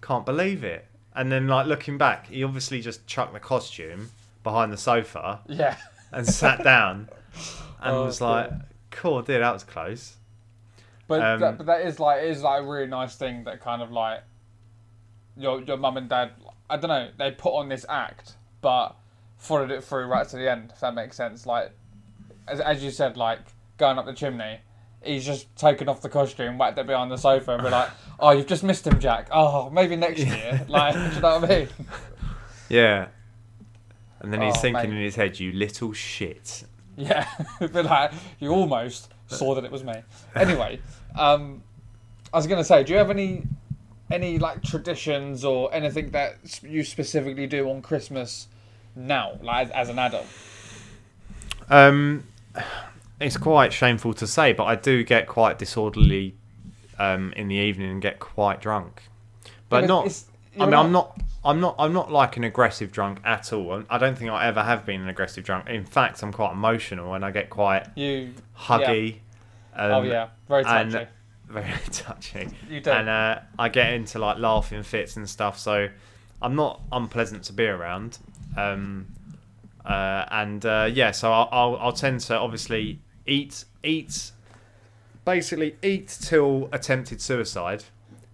can't 0.00 0.25
believe 0.25 0.64
it." 0.64 0.87
And 1.14 1.30
then 1.30 1.49
like 1.49 1.66
looking 1.66 1.99
back, 1.99 2.28
he 2.28 2.42
obviously 2.42 2.80
just 2.80 3.06
chucked 3.06 3.35
the 3.35 3.40
costume 3.40 4.09
behind 4.47 4.73
the 4.73 4.76
sofa 4.76 5.41
yeah. 5.49 5.76
and 6.12 6.25
sat 6.25 6.62
down 6.62 7.09
and 7.83 7.97
Oh, 7.97 8.05
was 8.05 8.21
like, 8.21 8.49
"Cool, 8.93 9.23
dear, 9.23 9.41
that 9.41 9.53
was 9.53 9.65
close." 9.65 10.19
But, 11.09 11.21
Um, 11.21 11.41
that, 11.41 11.59
but 11.59 11.67
that 11.67 11.81
is 11.81 11.99
like 11.99 12.23
is 12.23 12.43
like 12.43 12.62
a 12.62 12.65
really 12.65 12.87
nice 12.87 13.17
thing 13.17 13.43
that 13.45 13.61
kind 13.61 13.83
of 13.83 13.91
like 13.91 14.23
your 15.37 15.62
your 15.62 15.76
mum 15.76 15.97
and 15.97 16.09
dad 16.09 16.31
I 16.71 16.76
don't 16.76 16.88
know 16.88 17.09
they 17.19 17.31
put 17.33 17.50
on 17.50 17.69
this 17.69 17.85
act 17.88 18.35
but 18.61 18.97
followed 19.37 19.71
it 19.71 19.85
through 19.85 20.07
right 20.07 20.26
to 20.29 20.37
the 20.37 20.50
end 20.50 20.73
if 20.73 20.81
that 20.81 20.95
makes 20.95 21.17
sense 21.17 21.47
like 21.47 21.71
as, 22.49 22.59
as 22.59 22.83
you 22.83 22.91
said 22.91 23.17
like 23.17 23.38
going 23.76 23.99
up 23.99 24.07
the 24.07 24.15
chimney 24.15 24.59
he's 25.05 25.25
just 25.25 25.55
taken 25.55 25.88
off 25.88 26.00
the 26.00 26.09
costume 26.09 26.59
whacked 26.59 26.79
it 26.79 26.87
behind 26.87 27.11
the 27.11 27.17
sofa 27.17 27.53
and 27.53 27.62
we're 27.62 27.71
like 27.71 27.91
oh 28.19 28.31
you've 28.31 28.47
just 28.47 28.65
missed 28.65 28.85
him 28.87 28.99
Jack 28.99 29.29
oh 29.31 29.71
maybe 29.71 29.95
next 29.95 30.21
year 30.35 30.65
like 30.69 30.95
do 30.95 31.00
you 31.00 31.21
know 31.21 31.38
what 31.38 31.50
I 31.50 31.59
mean 31.59 31.69
Yeah. 32.69 33.09
And 34.20 34.32
then 34.32 34.40
he's 34.42 34.56
Oh, 34.56 34.61
thinking 34.61 34.90
mate. 34.90 34.96
in 34.96 35.02
his 35.02 35.16
head, 35.16 35.38
"You 35.38 35.52
little 35.52 35.92
shit." 35.92 36.64
Yeah, 36.96 37.26
but 37.61 37.85
like 37.85 38.12
you 38.40 38.50
almost 38.50 39.12
saw 39.26 39.54
that 39.54 39.64
it 39.64 39.70
was 39.70 39.85
me. 39.85 39.94
Anyway, 40.35 40.80
um, 41.18 41.62
I 42.32 42.37
was 42.38 42.46
gonna 42.46 42.64
say, 42.64 42.82
do 42.85 42.92
you 42.92 42.99
have 42.99 43.11
any 43.11 43.42
any 44.11 44.38
like 44.38 44.62
traditions 44.62 45.44
or 45.44 45.73
anything 45.75 46.11
that 46.11 46.37
you 46.62 46.82
specifically 46.85 47.46
do 47.46 47.68
on 47.68 47.82
Christmas 47.82 48.49
now, 48.94 49.32
like 49.42 49.70
as, 49.73 49.88
an 49.90 49.99
adult? 49.99 50.26
Um, 51.68 52.25
it's 53.20 53.37
quite 53.37 53.73
shameful 53.73 54.14
to 54.14 54.26
say, 54.26 54.52
but 54.52 54.64
I 54.64 54.76
do 54.76 55.02
get 55.04 55.26
quite 55.26 55.58
disorderly 55.58 56.35
um, 56.99 57.32
in 57.37 57.49
the 57.49 57.56
evening 57.56 57.90
and 57.90 58.00
get 58.02 58.18
quite 58.20 58.61
drunk. 58.61 59.02
But 59.68 59.82
Because 59.82 59.88
not. 59.88 60.06
it's- 60.06 60.25
I 60.59 60.65
mean, 60.67 60.75
I'm 60.75 60.93
not. 60.93 61.21
I'm 61.45 61.61
not. 61.61 61.77
I'm 61.79 61.93
not 61.93 62.11
like 62.11 62.37
an 62.37 62.45
aggressive 62.45 62.91
drunk 62.93 63.21
at 63.25 63.53
all. 63.53 63.85
I 63.89 63.99
don't 63.99 64.17
think 64.17 64.31
I 64.31 64.47
ever 64.47 64.63
have 64.63 64.85
been 64.85 65.01
an 65.03 65.09
aggressive 65.09 65.45
drunk. 65.45 65.69
In 65.69 65.85
fact, 65.85 66.23
I'm 66.23 66.33
quite 66.33 66.53
emotional 66.53 67.15
and 67.15 67.25
I 67.25 67.31
get 67.31 67.51
quite 67.51 67.87
You. 67.95 68.33
huggy. 68.59 69.19
Um, 69.75 69.93
oh 69.93 70.03
yeah, 70.03 70.29
very 70.49 70.65
and- 70.65 70.91
touchy. 70.91 71.09
very 71.49 71.79
touchy. 71.93 72.49
You 72.69 72.81
do. 72.81 72.91
And 72.91 73.09
uh, 73.09 73.41
I 73.59 73.69
get 73.69 73.93
into 73.93 74.19
like 74.19 74.39
laughing 74.39 74.83
fits 74.83 75.17
and 75.17 75.29
stuff. 75.29 75.59
So 75.59 75.89
I'm 76.43 76.57
not 76.57 76.81
unpleasant 76.91 77.45
to 77.45 77.53
be 77.53 77.67
around. 77.67 78.19
Um, 78.57 79.07
uh, 79.85 80.25
and 80.31 80.65
uh, 80.67 80.90
yeah, 80.92 81.12
so 81.12 81.33
I'll, 81.33 81.49
I'll 81.53 81.77
I'll 81.77 81.92
tend 81.92 82.21
to 82.23 82.37
obviously 82.37 83.01
eat 83.27 83.64
eat 83.85 84.33
basically 85.25 85.77
eat 85.83 86.09
till 86.09 86.69
attempted 86.73 87.21
suicide 87.21 87.85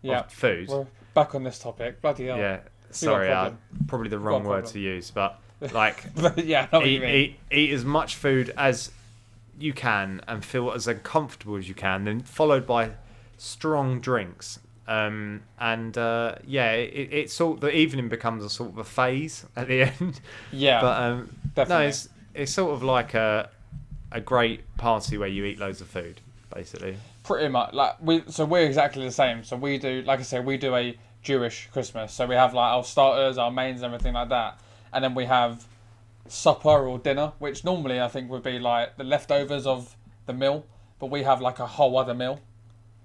yeah, 0.03 0.21
of 0.21 0.33
food. 0.33 0.69
we're 0.69 0.87
back 1.15 1.35
on 1.35 1.45
this 1.45 1.59
topic. 1.59 2.01
Bloody 2.01 2.27
hell. 2.27 2.39
yeah, 2.39 2.61
sorry, 2.91 3.31
uh, 3.31 3.53
probably 3.87 4.09
the 4.09 4.19
wrong 4.19 4.45
word 4.45 4.67
to 4.67 4.79
use, 4.79 5.11
but 5.11 5.41
like 5.73 6.05
yeah, 6.37 6.69
I 6.73 6.79
what 6.79 6.87
you 6.87 7.05
eat, 7.05 7.15
eat, 7.15 7.39
eat 7.51 7.73
as 7.73 7.85
much 7.85 8.17
food 8.17 8.53
as 8.57 8.91
you 9.59 9.73
can 9.73 10.21
and 10.27 10.45
feel 10.45 10.73
as 10.73 10.89
uncomfortable 10.89 11.57
as 11.57 11.69
you 11.69 11.75
can, 11.75 12.05
then 12.05 12.21
followed 12.21 12.67
by 12.67 12.91
strong 13.37 14.01
drinks. 14.01 14.59
Um, 14.89 15.43
and 15.61 15.97
uh, 15.97 16.37
yeah, 16.45 16.73
it, 16.73 17.13
it 17.13 17.31
sort 17.31 17.61
the 17.61 17.75
evening 17.75 18.09
becomes 18.09 18.45
a 18.45 18.51
sort 18.51 18.71
of 18.71 18.79
a 18.79 18.85
phase 18.85 19.47
at 19.57 19.69
the 19.69 19.83
end. 19.83 20.21
yeah, 20.51 20.81
but 20.81 21.03
um, 21.03 21.37
no, 21.69 21.81
it's 21.81 22.09
it's 22.35 22.53
sort 22.53 22.73
of 22.73 22.83
like 22.83 23.15
a 23.15 23.51
a 24.11 24.21
great 24.21 24.77
party 24.77 25.17
where 25.17 25.29
you 25.29 25.45
eat 25.45 25.59
loads 25.59 25.81
of 25.81 25.87
food, 25.87 26.21
basically. 26.55 26.97
Pretty 27.33 27.49
much. 27.49 27.73
Like 27.73 27.97
we, 28.01 28.23
so 28.29 28.45
we're 28.45 28.67
exactly 28.67 29.05
the 29.05 29.11
same. 29.11 29.43
So 29.43 29.57
we 29.57 29.79
do, 29.79 30.03
like 30.03 30.21
I 30.21 30.23
said, 30.23 30.45
we 30.45 30.59
do 30.59 30.77
a 30.77 30.97
Jewish 31.23 31.69
Christmas. 31.73 32.13
So 32.13 32.27
we 32.27 32.35
have 32.35 32.53
like 32.53 32.73
our 32.73 32.85
starters, 32.85 33.39
our 33.39 33.51
mains, 33.51 33.83
everything 33.83 34.15
like 34.15 34.29
that, 34.29 34.61
and 34.93 35.03
then 35.03 35.15
we 35.15 35.25
have 35.25 35.67
supper 36.29 36.87
or 36.87 36.99
dinner, 36.99 37.33
which 37.39 37.65
normally 37.65 38.01
I 38.01 38.09
think 38.09 38.31
would 38.31 38.43
be 38.43 38.59
like 38.59 38.97
the 38.97 39.05
leftovers 39.05 39.67
of 39.67 39.97
the 40.27 40.35
meal, 40.35 40.67
but 40.99 41.07
we 41.07 41.23
have 41.23 41.41
like 41.41 41.59
a 41.59 41.67
whole 41.67 41.97
other 41.97 42.15
meal. 42.15 42.39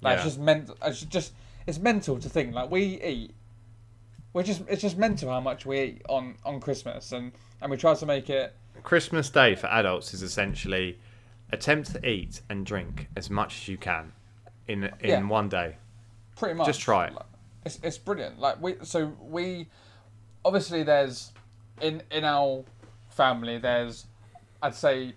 Like 0.02 0.18
it's 0.18 0.26
just 0.26 0.40
meant. 0.40 0.72
It's 0.84 1.02
just 1.02 1.34
it's 1.66 1.80
mental 1.80 2.20
to 2.20 2.28
think 2.30 2.54
like 2.54 2.70
we 2.70 3.02
eat. 3.02 3.34
We're 4.34 4.44
just 4.44 4.62
it's 4.68 4.82
just 4.82 4.98
mental 4.98 5.30
how 5.30 5.40
much 5.40 5.66
we 5.66 5.80
eat 5.82 6.02
on 6.10 6.36
on 6.46 6.60
Christmas, 6.60 7.14
and 7.14 7.32
and 7.62 7.72
we 7.72 7.78
try 7.78 7.94
to 7.96 8.06
make 8.06 8.30
it. 8.30 8.54
Christmas 8.84 9.30
Day 9.30 9.56
for 9.56 9.68
adults 9.68 10.14
is 10.14 10.22
essentially 10.22 11.00
attempt 11.52 11.94
to 11.94 12.06
eat 12.06 12.42
and 12.50 12.66
drink 12.66 13.08
as 13.16 13.30
much 13.30 13.62
as 13.62 13.68
you 13.70 13.78
can 13.78 14.12
in 14.68 14.84
in 15.00 15.10
Yeah. 15.10 15.24
one 15.28 15.50
day. 15.50 15.78
Pretty 16.36 16.56
much. 16.56 16.68
Just 16.68 16.82
try 16.82 17.08
it. 17.08 17.14
It's, 17.66 17.80
it's 17.84 17.98
brilliant. 17.98 18.40
Like 18.40 18.62
we, 18.62 18.76
so 18.84 19.14
we, 19.20 19.68
obviously 20.46 20.84
there's, 20.84 21.32
in 21.82 22.02
in 22.12 22.24
our 22.24 22.64
family 23.10 23.58
there's, 23.58 24.06
I'd 24.62 24.76
say, 24.76 25.16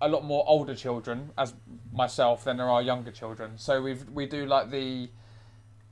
a 0.00 0.08
lot 0.08 0.24
more 0.24 0.44
older 0.46 0.74
children 0.74 1.30
as 1.36 1.54
myself 1.92 2.44
than 2.44 2.56
there 2.56 2.68
are 2.68 2.82
younger 2.82 3.10
children. 3.10 3.52
So 3.56 3.82
we 3.82 3.94
we 4.12 4.26
do 4.26 4.46
like 4.46 4.70
the, 4.70 5.08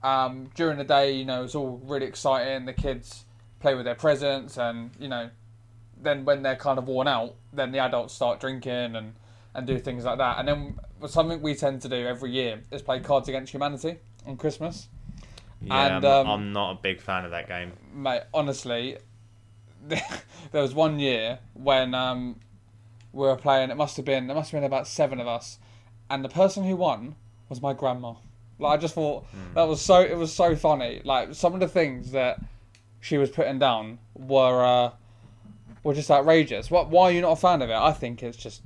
um, 0.02 0.50
during 0.54 0.78
the 0.78 0.84
day 0.84 1.12
you 1.12 1.24
know 1.24 1.44
it's 1.44 1.54
all 1.54 1.80
really 1.84 2.06
exciting. 2.06 2.66
The 2.66 2.72
kids 2.74 3.24
play 3.58 3.74
with 3.74 3.84
their 3.84 3.94
presents 3.96 4.58
and 4.58 4.90
you 5.00 5.08
know, 5.08 5.30
then 6.00 6.24
when 6.24 6.42
they're 6.42 6.56
kind 6.56 6.78
of 6.78 6.86
worn 6.86 7.08
out, 7.08 7.34
then 7.52 7.72
the 7.72 7.78
adults 7.78 8.14
start 8.14 8.38
drinking 8.38 8.94
and 8.94 9.14
and 9.56 9.66
do 9.66 9.78
things 9.78 10.04
like 10.04 10.18
that. 10.18 10.38
And 10.38 10.46
then 10.48 10.78
something 11.08 11.40
we 11.42 11.54
tend 11.54 11.82
to 11.82 11.88
do 11.88 12.06
every 12.06 12.30
year 12.30 12.60
is 12.70 12.82
play 12.82 13.00
Cards 13.00 13.28
Against 13.28 13.52
Humanity 13.52 13.96
on 14.26 14.36
Christmas. 14.36 14.88
Yeah, 15.62 15.96
And, 15.96 16.04
I'm, 16.04 16.26
um, 16.26 16.28
I'm 16.30 16.52
not 16.52 16.72
a 16.72 16.74
big 16.80 17.00
fan 17.00 17.24
of 17.24 17.30
that 17.30 17.48
game. 17.48 17.72
Mate, 17.94 18.22
honestly, 18.34 18.98
there 19.88 20.02
was 20.52 20.74
one 20.74 20.98
year 20.98 21.38
when 21.54 21.94
um, 21.94 22.36
we 23.12 23.26
were 23.26 23.36
playing. 23.36 23.70
It 23.70 23.76
must 23.76 23.96
have 23.96 24.04
been 24.04 24.26
there 24.26 24.36
must 24.36 24.50
have 24.50 24.60
been 24.60 24.66
about 24.66 24.86
seven 24.86 25.20
of 25.20 25.26
us, 25.26 25.58
and 26.10 26.24
the 26.24 26.28
person 26.28 26.64
who 26.64 26.76
won 26.76 27.14
was 27.48 27.62
my 27.62 27.72
grandma. 27.72 28.14
Like 28.58 28.78
I 28.78 28.80
just 28.80 28.94
thought 28.94 29.24
Hmm. 29.26 29.54
that 29.54 29.64
was 29.68 29.80
so 29.80 30.00
it 30.00 30.16
was 30.16 30.32
so 30.32 30.56
funny. 30.56 31.00
Like 31.04 31.34
some 31.34 31.54
of 31.54 31.60
the 31.60 31.68
things 31.68 32.12
that 32.12 32.40
she 33.00 33.16
was 33.16 33.30
putting 33.30 33.58
down 33.58 33.98
were 34.14 34.64
uh, 34.64 34.90
were 35.84 35.94
just 35.94 36.10
outrageous. 36.10 36.70
What? 36.70 36.88
Why 36.90 37.04
are 37.04 37.12
you 37.12 37.20
not 37.22 37.32
a 37.32 37.36
fan 37.36 37.62
of 37.62 37.70
it? 37.70 37.76
I 37.76 37.92
think 37.92 38.22
it's 38.22 38.36
just 38.36 38.62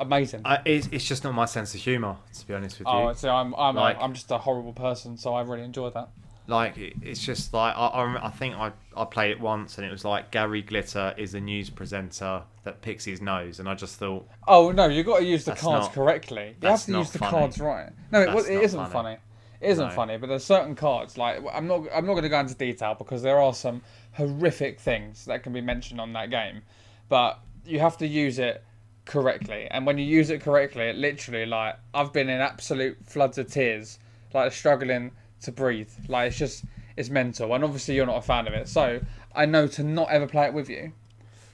amazing. 0.00 0.42
I, 0.44 0.58
it's, 0.64 0.88
it's 0.90 1.04
just 1.04 1.22
not 1.24 1.34
my 1.34 1.44
sense 1.44 1.74
of 1.74 1.80
humour, 1.80 2.16
to 2.38 2.46
be 2.46 2.54
honest 2.54 2.78
with 2.78 2.88
oh, 2.88 3.02
you. 3.04 3.08
Oh, 3.10 3.12
so 3.12 3.30
I'm 3.30 3.54
I'm 3.54 3.76
Like- 3.76 3.98
I'm 4.00 4.14
just 4.14 4.30
a 4.30 4.38
horrible 4.38 4.72
person, 4.72 5.16
so 5.16 5.34
I 5.34 5.42
really 5.42 5.62
enjoy 5.62 5.90
that. 5.90 6.08
Like 6.46 6.76
it's 6.76 7.20
just 7.24 7.54
like 7.54 7.76
I, 7.76 7.86
I, 7.86 8.26
I 8.26 8.30
think 8.30 8.56
I, 8.56 8.72
I 8.96 9.04
played 9.04 9.30
it 9.30 9.38
once 9.38 9.78
and 9.78 9.86
it 9.86 9.90
was 9.92 10.04
like 10.04 10.32
Gary 10.32 10.62
Glitter 10.62 11.14
is 11.16 11.34
a 11.34 11.40
news 11.40 11.70
presenter 11.70 12.42
that 12.64 12.82
picks 12.82 13.04
his 13.04 13.20
nose 13.20 13.60
and 13.60 13.68
I 13.68 13.74
just 13.74 14.00
thought 14.00 14.26
Oh 14.48 14.72
no, 14.72 14.86
you 14.88 15.04
got 15.04 15.18
to 15.18 15.24
use 15.24 15.44
the 15.44 15.52
cards 15.54 15.86
not- 15.86 15.92
correctly. 15.92 16.56
You 16.60 16.68
have 16.68 16.84
to 16.86 16.92
use 16.92 17.12
the 17.12 17.18
funny. 17.20 17.30
cards 17.30 17.60
right. 17.60 17.90
No, 18.10 18.22
it, 18.22 18.50
it 18.50 18.62
isn't 18.64 18.80
funny. 18.80 18.92
funny. 18.92 19.16
It 19.60 19.70
isn't 19.70 19.88
No. 19.90 19.94
funny, 19.94 20.16
but 20.16 20.26
there's 20.26 20.42
certain 20.42 20.74
cards 20.74 21.16
like 21.16 21.40
I'm 21.52 21.68
not 21.68 21.86
I'm 21.94 22.04
not 22.04 22.14
going 22.14 22.24
to 22.24 22.28
go 22.28 22.40
into 22.40 22.54
detail 22.54 22.96
because 22.98 23.22
there 23.22 23.38
are 23.38 23.54
some 23.54 23.82
horrific 24.12 24.80
things 24.80 25.26
that 25.26 25.44
can 25.44 25.52
be 25.52 25.60
mentioned 25.60 26.00
on 26.00 26.12
that 26.14 26.30
game, 26.30 26.62
but 27.08 27.38
you 27.64 27.78
have 27.78 27.96
to 27.98 28.08
use 28.08 28.40
it 28.40 28.64
correctly. 29.10 29.66
And 29.70 29.84
when 29.84 29.98
you 29.98 30.04
use 30.04 30.30
it 30.30 30.40
correctly, 30.40 30.84
it 30.84 30.96
literally 30.96 31.44
like 31.44 31.76
I've 31.92 32.12
been 32.12 32.28
in 32.28 32.40
absolute 32.40 32.96
floods 33.04 33.38
of 33.38 33.48
tears, 33.48 33.98
like 34.32 34.52
struggling 34.52 35.10
to 35.42 35.52
breathe. 35.52 35.90
Like 36.08 36.28
it's 36.28 36.38
just 36.38 36.64
it's 36.96 37.10
mental. 37.10 37.52
And 37.54 37.64
obviously 37.64 37.96
you're 37.96 38.06
not 38.06 38.18
a 38.18 38.22
fan 38.22 38.46
of 38.46 38.54
it, 38.54 38.68
so 38.68 39.00
I 39.34 39.46
know 39.46 39.66
to 39.66 39.82
not 39.82 40.10
ever 40.10 40.26
play 40.26 40.46
it 40.46 40.54
with 40.54 40.70
you 40.70 40.92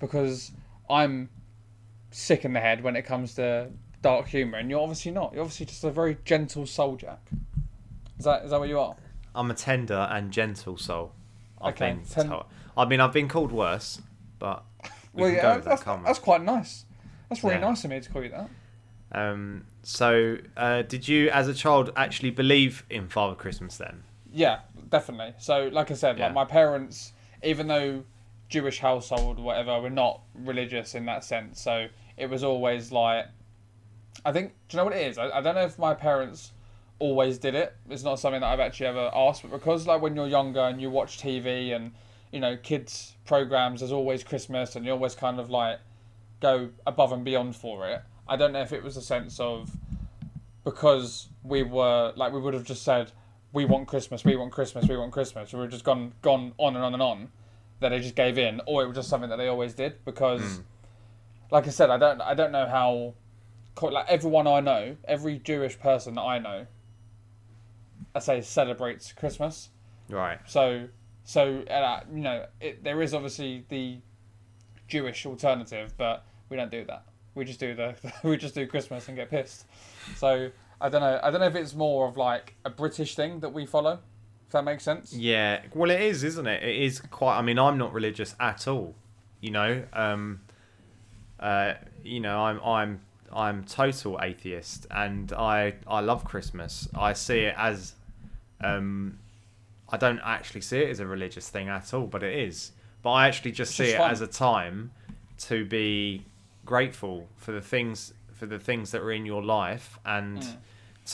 because 0.01 0.53
I'm 0.91 1.31
sick 2.11 2.45
in 2.45 2.53
the 2.53 2.61
head 2.61 2.83
when 2.83 2.95
it 2.95 3.03
comes 3.03 3.35
to 3.37 3.71
dark 4.03 4.29
humour, 4.29 4.59
and 4.59 4.71
you're 4.71 4.81
obviously 4.81 5.11
not. 5.11 5.33
You're 5.33 5.43
obviously 5.43 5.67
just 5.67 5.83
a 5.83 5.91
very 5.91 6.19
gentle 6.27 6.67
soul, 6.67 6.97
Jack. 6.97 7.21
Is 8.19 8.27
that 8.27 8.45
is 8.45 8.51
that 8.51 8.61
what 8.61 8.69
you 8.69 8.79
are? 8.79 8.97
I'm 9.35 9.51
a 9.51 9.55
tender 9.55 10.09
and 10.11 10.31
gentle 10.31 10.77
soul. 10.77 11.13
I've 11.61 11.73
Okay, 11.75 11.93
been 11.95 12.05
ten- 12.05 12.33
I 12.77 12.85
mean, 12.85 13.01
I've 13.01 13.13
been 13.15 13.29
called 13.29 13.53
worse, 13.53 14.03
but 14.39 14.63
we 15.15 15.23
well, 15.23 15.31
can 15.31 15.37
yeah, 15.37 15.43
go 15.43 15.55
with 15.57 15.65
that, 15.65 15.85
that's, 15.85 16.05
that's 16.05 16.19
quite 16.19 16.43
nice. 16.43 16.85
That's 17.29 17.43
really 17.43 17.57
Yeah. 17.57 17.61
nice 17.63 17.85
of 17.85 17.91
me 17.91 18.01
to 18.01 18.11
call 18.11 18.23
you 18.23 18.31
that. 18.31 18.49
Um, 19.13 19.67
so, 19.83 20.39
uh, 20.57 20.83
did 20.83 21.07
you, 21.09 21.31
as 21.31 21.49
a 21.49 21.55
child, 21.55 21.93
actually 21.97 22.31
believe 22.31 22.85
in 22.91 23.09
Father 23.09 23.35
Christmas 23.35 23.77
then? 23.77 24.03
Yeah, 24.33 24.61
definitely. 24.89 25.35
So, 25.39 25.69
like 25.73 25.91
I 25.91 25.95
said, 25.95 26.19
Yeah. 26.19 26.27
like 26.27 26.35
my 26.35 26.45
parents, 26.45 27.13
even 27.43 27.69
though 27.69 28.05
Jewish 28.49 28.81
household, 28.81 29.39
or 29.39 29.43
whatever, 29.43 29.81
we're 29.81 29.89
not 29.89 30.21
religious 30.35 30.95
in 30.95 31.05
that 31.07 31.25
sense. 31.25 31.61
So 31.61 31.89
it 32.17 32.29
was 32.31 32.43
always 32.45 32.93
like, 32.93 33.27
I 34.25 34.33
think, 34.33 34.55
do 34.69 34.77
you 34.77 34.79
know 34.79 34.85
what 34.85 34.95
it 34.95 35.07
is? 35.07 35.19
I, 35.19 35.31
I 35.31 35.41
don't 35.41 35.55
know 35.55 35.65
if 35.65 35.79
my 35.79 35.95
parents 35.95 36.53
always 36.99 37.39
did 37.39 37.55
it. 37.55 37.77
It's 37.91 38.03
not 38.03 38.19
something 38.19 38.41
that 38.41 38.47
I've 38.47 38.61
actually 38.61 38.87
ever 38.87 39.11
asked, 39.15 39.43
but 39.43 39.51
because 39.51 39.87
like 39.87 40.01
when 40.01 40.17
you're 40.17 40.27
younger 40.29 40.61
and 40.61 40.81
you 40.81 40.91
watch 40.91 41.19
TV 41.19 41.75
and 41.75 41.93
you 42.33 42.41
know 42.41 42.57
kids 42.57 43.17
programs, 43.25 43.81
there's 43.81 43.93
always 43.93 44.25
Christmas, 44.25 44.75
and 44.77 44.85
you're 44.85 44.95
always 44.95 45.15
kind 45.15 45.39
of 45.39 45.51
like 45.51 45.79
go 46.41 46.71
above 46.87 47.13
and 47.13 47.25
beyond 47.25 47.57
for 47.57 47.89
it. 47.89 48.03
I 48.29 48.37
don't 48.37 48.53
know 48.53 48.63
if 48.63 48.73
it 48.73 48.83
was 48.83 48.97
a 48.97 49.03
sense 49.03 49.39
of 49.41 49.71
because 50.65 51.29
we 51.43 51.63
were 51.63 52.13
like 52.17 52.33
we 52.33 52.41
would 52.41 52.55
have 52.55 52.65
just 52.65 52.83
said 52.83 53.13
we 53.53 53.65
want 53.65 53.89
Christmas, 53.89 54.25
we 54.25 54.37
want 54.37 54.53
Christmas, 54.53 54.89
we 54.89 54.97
want 54.97 55.13
Christmas. 55.13 55.53
We 55.53 55.61
would 55.61 55.67
have 55.67 55.73
just 55.73 55.85
gone 55.85 56.13
gone 56.23 56.53
on 56.59 56.77
and 56.77 56.85
on 56.85 56.93
and 56.93 57.03
on 57.03 57.29
that 57.81 57.91
they 57.91 58.01
just 58.01 58.15
gave 58.15 58.39
in, 58.39 58.61
or 58.67 58.83
it 58.83 58.87
was 58.87 58.97
just 58.97 59.09
something 59.09 59.31
that 59.31 59.37
they 59.37 59.49
always 59.49 59.75
did 59.75 60.05
because, 60.05 60.61
like 61.51 61.67
I 61.67 61.71
said, 61.71 61.91
I 61.91 61.99
don't 61.99 62.21
I 62.21 62.35
don't 62.35 62.53
know 62.53 62.67
how 62.67 63.15
like 63.83 64.07
everyone 64.09 64.47
I 64.47 64.61
know, 64.61 64.97
every 65.07 65.39
Jewish 65.39 65.79
person 65.79 66.15
that 66.15 66.23
I 66.23 66.39
know, 66.39 66.67
I 68.15 68.19
say 68.19 68.41
celebrates 68.41 69.13
Christmas. 69.13 69.71
Right. 70.09 70.39
So 70.47 70.89
so 71.25 71.63
uh, 71.63 72.01
you 72.13 72.21
know 72.21 72.47
it, 72.61 72.83
there 72.85 73.03
is 73.03 73.15
obviously 73.15 73.65
the 73.69 73.99
Jewish 74.89 75.27
alternative, 75.27 75.95
but 75.97 76.25
we 76.49 76.57
don't 76.57 76.71
do 76.71 76.85
that. 76.85 77.05
We 77.35 77.45
just 77.45 77.61
do 77.61 77.75
the 77.75 77.95
we 78.23 78.37
just 78.37 78.55
do 78.55 78.67
Christmas 78.67 79.09
and 79.09 79.17
get 79.17 79.31
pissed. 79.31 79.67
So 80.17 80.51
I 80.81 80.89
don't 80.89 81.01
know. 81.01 81.21
I 81.23 81.31
don't 81.31 81.41
know 81.41 81.47
if 81.47 81.55
it's 81.57 81.75
more 81.75 82.09
of 82.09 82.17
like 82.17 82.55
a 82.65 82.71
British 82.71 83.15
thing 83.15 83.41
that 83.41 83.51
we 83.51 83.67
follow. 83.67 84.01
If 84.47 84.53
that 84.53 84.65
makes 84.65 84.85
sense. 84.85 85.13
Yeah, 85.13 85.63
well, 85.75 85.91
it 85.91 86.01
is, 86.01 86.23
isn't 86.23 86.47
it? 86.47 86.63
It 86.63 86.77
is 86.77 87.01
quite. 87.01 87.39
I 87.39 87.43
mean, 87.43 87.59
I'm 87.59 87.79
not 87.79 87.93
religious 87.93 88.37
at 88.39 88.69
all. 88.69 88.95
You 89.41 89.51
know, 89.51 89.85
um, 89.93 90.41
uh, 91.41 91.75
you 92.05 92.21
know, 92.21 92.39
I'm 92.39 92.61
I'm 92.61 93.01
I'm 93.33 93.65
total 93.65 94.21
atheist, 94.23 94.87
and 94.91 95.33
I 95.33 95.75
I 95.87 96.01
love 96.01 96.25
Christmas. 96.25 96.89
I 96.95 97.13
see 97.13 97.41
it 97.41 97.55
as, 97.59 97.95
um, 98.63 99.19
I 99.89 99.97
don't 99.97 100.21
actually 100.25 100.61
see 100.61 100.79
it 100.79 100.91
as 100.91 101.01
a 101.01 101.07
religious 101.07 101.49
thing 101.49 101.69
at 101.69 101.93
all, 101.93 102.07
but 102.07 102.23
it 102.23 102.39
is. 102.39 102.73
But 103.03 103.11
I 103.13 103.29
actually 103.29 103.53
just 103.53 103.71
It's 103.71 103.77
see 103.77 103.85
just 103.85 103.95
it 103.95 103.99
fun. 103.99 104.11
as 104.11 104.21
a 104.21 104.27
time 104.27 104.91
to 105.39 105.65
be 105.65 106.25
grateful 106.65 107.29
for 107.37 107.53
the 107.53 107.61
things 107.61 108.13
for 108.33 108.47
the 108.47 108.59
things 108.59 108.91
that 108.91 109.01
are 109.03 109.13
in 109.13 109.25
your 109.25 109.43
life 109.43 109.99
and 110.05 110.39
Mm. 110.41 110.57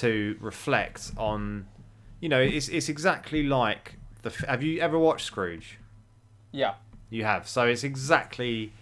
to 0.01 0.37
reflect 0.41 1.13
on 1.17 1.67
you 2.21 2.29
know 2.29 2.41
it's 2.41 2.69
it's 2.69 2.89
exactly 2.89 3.43
like 3.43 3.97
the 4.23 4.31
have 4.49 4.63
you 4.63 4.81
ever 4.81 4.99
watched 4.99 5.27
Scrooge 5.27 5.79
Yeah. 6.53 6.75
you 7.11 7.25
have 7.25 7.47
so 7.47 7.67
it's 7.67 7.85
exactly 7.85 8.73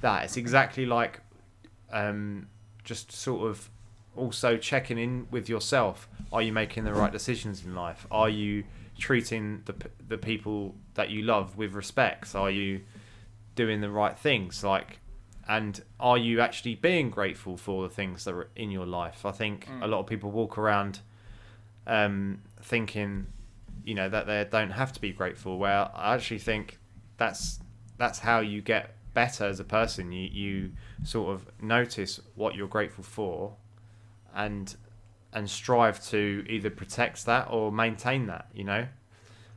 that 0.00 0.24
it's 0.24 0.36
exactly 0.36 0.84
like 0.84 1.20
um 1.92 2.48
just 2.84 3.12
sort 3.12 3.48
of 3.48 3.70
also 4.16 4.56
checking 4.56 4.98
in 4.98 5.26
with 5.30 5.48
yourself 5.48 6.08
are 6.32 6.42
you 6.42 6.52
making 6.52 6.84
the 6.84 6.92
right 6.92 7.12
decisions 7.12 7.64
in 7.64 7.74
life 7.74 8.06
are 8.10 8.28
you 8.28 8.64
treating 8.98 9.62
the 9.66 9.74
the 10.08 10.18
people 10.18 10.74
that 10.96 11.08
you 11.10 11.22
love 11.22 11.56
with 11.56 11.72
respect 11.72 12.34
are 12.34 12.50
you 12.50 12.80
doing 13.54 13.80
the 13.80 13.90
right 13.90 14.18
things? 14.18 14.62
Like 14.62 14.98
and 15.48 15.80
are 16.00 16.18
you 16.18 16.40
actually 16.40 16.74
being 16.74 17.08
grateful 17.08 17.56
for 17.56 17.86
the 17.88 17.94
things 17.94 18.24
that 18.24 18.34
are 18.34 18.48
in 18.56 18.70
your 18.72 18.84
life? 18.86 19.24
I 19.24 19.30
think 19.32 19.66
Mm. 19.66 19.82
a 19.82 19.86
lot 19.86 20.00
of 20.00 20.06
people 20.06 20.30
walk 20.30 20.58
around 20.58 21.00
um, 21.86 22.42
thinking 22.60 23.26
you 23.84 23.94
know 23.94 24.08
that 24.08 24.26
they 24.26 24.44
don't 24.50 24.70
have 24.72 24.92
to 24.92 25.00
be 25.00 25.12
grateful 25.12 25.58
where 25.58 25.88
i 25.94 26.14
actually 26.14 26.40
think 26.40 26.78
that's 27.18 27.60
that's 27.98 28.18
how 28.18 28.40
you 28.40 28.60
get 28.60 28.94
better 29.14 29.44
as 29.46 29.60
a 29.60 29.64
person. 29.64 30.12
You 30.12 30.28
you 30.28 30.72
sort 31.04 31.32
of 31.34 31.46
notice 31.62 32.20
what 32.34 32.54
you're 32.54 32.68
grateful 32.68 33.02
for 33.04 33.54
and 34.34 34.76
and 35.32 35.48
strive 35.48 36.04
to 36.08 36.44
either 36.48 36.68
protect 36.68 37.24
that 37.24 37.48
or 37.50 37.72
maintain 37.72 38.26
that 38.26 38.48
you 38.54 38.64
know 38.64 38.86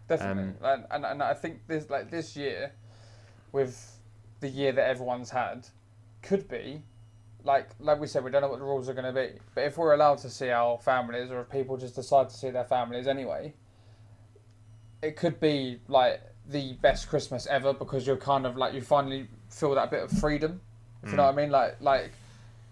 Definitely, 0.09 0.53
um, 0.63 0.73
and, 0.73 0.85
and 0.89 1.05
and 1.05 1.23
I 1.23 1.35
think 1.35 1.59
this 1.67 1.87
like 1.91 2.09
this 2.09 2.35
year, 2.35 2.71
with 3.51 3.99
the 4.39 4.49
year 4.49 4.71
that 4.71 4.89
everyone's 4.89 5.29
had, 5.29 5.67
could 6.23 6.47
be, 6.47 6.81
like 7.43 7.69
like 7.79 7.99
we 7.99 8.07
said, 8.07 8.23
we 8.23 8.31
don't 8.31 8.41
know 8.41 8.49
what 8.49 8.57
the 8.57 8.65
rules 8.65 8.89
are 8.89 8.93
going 8.95 9.05
to 9.05 9.13
be. 9.13 9.39
But 9.53 9.65
if 9.65 9.77
we're 9.77 9.93
allowed 9.93 10.17
to 10.19 10.29
see 10.31 10.49
our 10.49 10.79
families, 10.79 11.29
or 11.29 11.41
if 11.41 11.49
people 11.51 11.77
just 11.77 11.93
decide 11.93 12.29
to 12.29 12.35
see 12.35 12.49
their 12.49 12.63
families 12.63 13.05
anyway, 13.05 13.53
it 15.03 15.15
could 15.15 15.39
be 15.39 15.79
like 15.87 16.21
the 16.47 16.73
best 16.81 17.07
Christmas 17.07 17.45
ever 17.45 17.71
because 17.71 18.07
you're 18.07 18.17
kind 18.17 18.47
of 18.47 18.57
like 18.57 18.73
you 18.73 18.81
finally 18.81 19.27
feel 19.51 19.75
that 19.75 19.91
bit 19.91 20.01
of 20.01 20.11
freedom. 20.11 20.59
If 21.03 21.11
you 21.11 21.17
know 21.17 21.23
what 21.25 21.29
I 21.29 21.33
mm. 21.33 21.41
mean, 21.43 21.51
like 21.51 21.79
like 21.81 22.11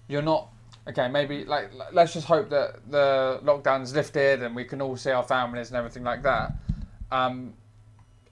you're 0.08 0.23
not 0.23 0.50
okay. 0.89 1.08
Maybe 1.08 1.45
like 1.45 1.69
let's 1.91 2.13
just 2.13 2.26
hope 2.26 2.50
that 2.50 2.89
the 2.89 3.41
lockdown's 3.43 3.93
lifted 3.93 4.41
and 4.41 4.56
we 4.56 4.63
can 4.65 4.82
all 4.82 4.97
see 4.97 5.12
our 5.12 5.23
families 5.23 5.67
and 5.67 5.78
everything 5.78 6.04
like 6.04 6.23
that 6.23 6.54
um, 7.12 7.54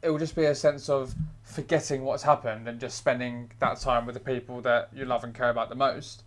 it 0.01 0.09
will 0.09 0.19
just 0.19 0.35
be 0.35 0.45
a 0.45 0.55
sense 0.55 0.89
of 0.89 1.15
forgetting 1.43 2.03
what's 2.03 2.23
happened 2.23 2.67
and 2.67 2.79
just 2.79 2.97
spending 2.97 3.51
that 3.59 3.79
time 3.79 4.05
with 4.05 4.15
the 4.15 4.21
people 4.21 4.61
that 4.61 4.89
you 4.93 5.05
love 5.05 5.23
and 5.23 5.33
care 5.33 5.49
about 5.49 5.69
the 5.69 5.75
most. 5.75 6.23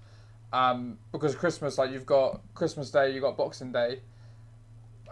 Um, 0.53 0.99
because 1.13 1.35
Christmas, 1.35 1.79
like 1.79 1.91
you've 1.91 2.07
got 2.07 2.41
Christmas 2.55 2.91
Day, 2.91 3.13
you've 3.13 3.23
got 3.23 3.37
Boxing 3.37 3.71
Day, 3.71 4.01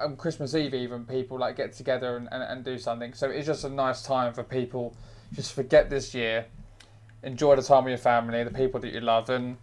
and 0.00 0.18
Christmas 0.18 0.54
Eve, 0.54 0.74
even 0.74 1.04
people 1.04 1.38
like 1.38 1.56
get 1.56 1.72
together 1.72 2.16
and, 2.16 2.28
and, 2.32 2.42
and 2.42 2.64
do 2.64 2.78
something. 2.78 3.12
So 3.12 3.30
it's 3.30 3.46
just 3.46 3.64
a 3.64 3.68
nice 3.68 4.02
time 4.02 4.32
for 4.32 4.42
people 4.42 4.94
just 5.34 5.52
forget 5.52 5.90
this 5.90 6.14
year, 6.14 6.46
enjoy 7.22 7.56
the 7.56 7.62
time 7.62 7.84
with 7.84 7.90
your 7.90 7.98
family, 7.98 8.42
the 8.44 8.50
people 8.50 8.80
that 8.80 8.92
you 8.92 9.00
love, 9.00 9.28
and 9.30 9.56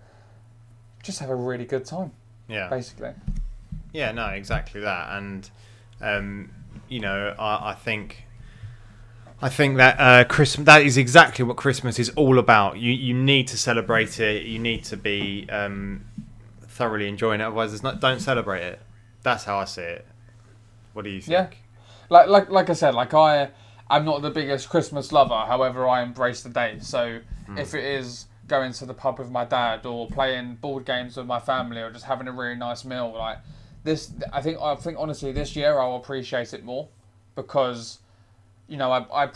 just 1.02 1.20
have 1.20 1.30
a 1.30 1.36
really 1.36 1.66
good 1.66 1.86
time, 1.86 2.12
yeah 2.48 2.70
basically. 2.70 3.12
Yeah, 3.92 4.12
no, 4.12 4.28
exactly 4.28 4.82
that, 4.82 5.18
and 5.18 5.50
um, 6.02 6.52
you 6.90 7.00
know, 7.00 7.36
I, 7.38 7.72
I 7.72 7.74
think, 7.76 8.26
I 9.42 9.50
think 9.50 9.78
that 9.78 10.00
uh, 10.00 10.24
Christmas 10.26 10.66
that 10.66 10.84
is 10.84 10.98
exactly 10.98 11.44
what 11.44 11.58
Christmas 11.58 12.00
is 12.00 12.10
all 12.12 12.40
about. 12.40 12.78
You 12.78 12.92
you 12.92 13.14
need 13.14 13.48
to 13.50 13.58
celebrate 13.58 14.20
it. 14.20 14.46
You 14.46 14.60
need 14.60 14.84
to 14.86 14.98
be 14.98 15.48
um, 15.50 16.06
thoroughly 16.62 17.08
enjoying 17.08 17.42
it. 17.42 17.44
Otherwise, 17.44 17.72
there's 17.72 17.84
not. 17.84 18.00
Don't 18.00 18.20
celebrate 18.20 18.64
it. 18.64 18.82
That's 19.24 19.44
how 19.44 19.58
I 19.58 19.66
see 19.66 19.82
it. 19.82 20.06
What 20.94 21.06
do 21.06 21.12
you 21.12 21.22
think? 21.22 21.32
Yeah. 21.32 21.48
like 22.10 22.28
like 22.28 22.50
like 22.50 22.70
I 22.70 22.74
said, 22.74 22.94
like 22.94 23.14
I 23.14 23.50
I'm 23.90 24.06
not 24.06 24.22
the 24.22 24.32
biggest 24.32 24.70
Christmas 24.70 25.12
lover. 25.12 25.36
However, 25.36 25.88
I 25.88 26.04
embrace 26.04 26.42
the 26.42 26.50
day. 26.50 26.78
So 26.80 27.20
if 27.58 27.74
it 27.74 27.84
is 27.84 28.28
going 28.48 28.74
to 28.74 28.86
the 28.86 28.94
pub 28.94 29.20
with 29.20 29.30
my 29.30 29.46
dad 29.46 29.86
or 29.86 30.08
playing 30.08 30.56
board 30.56 30.86
games 30.86 31.18
with 31.18 31.26
my 31.26 31.40
family 31.40 31.82
or 31.82 31.92
just 31.92 32.06
having 32.06 32.28
a 32.28 32.32
really 32.32 32.56
nice 32.56 32.86
meal, 32.86 33.14
like 33.18 33.38
this, 33.84 34.12
I 34.32 34.42
think 34.42 34.60
I 34.62 34.76
think 34.76 34.98
honestly 35.00 35.32
this 35.32 35.56
year 35.56 35.80
I'll 35.80 35.98
appreciate 35.98 36.54
it 36.54 36.64
more 36.64 36.88
because 37.36 38.00
you 38.68 38.78
know 38.78 38.92
I 38.92 39.24
I 39.24 39.30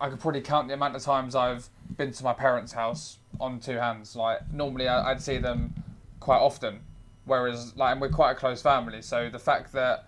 I 0.00 0.08
could 0.08 0.20
probably 0.20 0.40
count 0.40 0.68
the 0.68 0.74
amount 0.74 0.96
of 0.96 1.02
times 1.02 1.34
I've 1.34 1.68
been 1.96 2.12
to 2.12 2.24
my 2.24 2.32
parents' 2.32 2.72
house 2.72 3.18
on 3.40 3.60
two 3.60 3.76
hands. 3.76 4.16
Like 4.16 4.52
normally 4.52 4.88
I, 4.88 5.10
I'd 5.10 5.20
see 5.20 5.38
them 5.38 5.74
quite 6.20 6.38
often, 6.38 6.80
whereas 7.24 7.76
like 7.76 7.92
and 7.92 8.00
we're 8.00 8.08
quite 8.08 8.32
a 8.32 8.34
close 8.34 8.62
family. 8.62 9.02
So 9.02 9.28
the 9.28 9.38
fact 9.38 9.72
that 9.72 10.06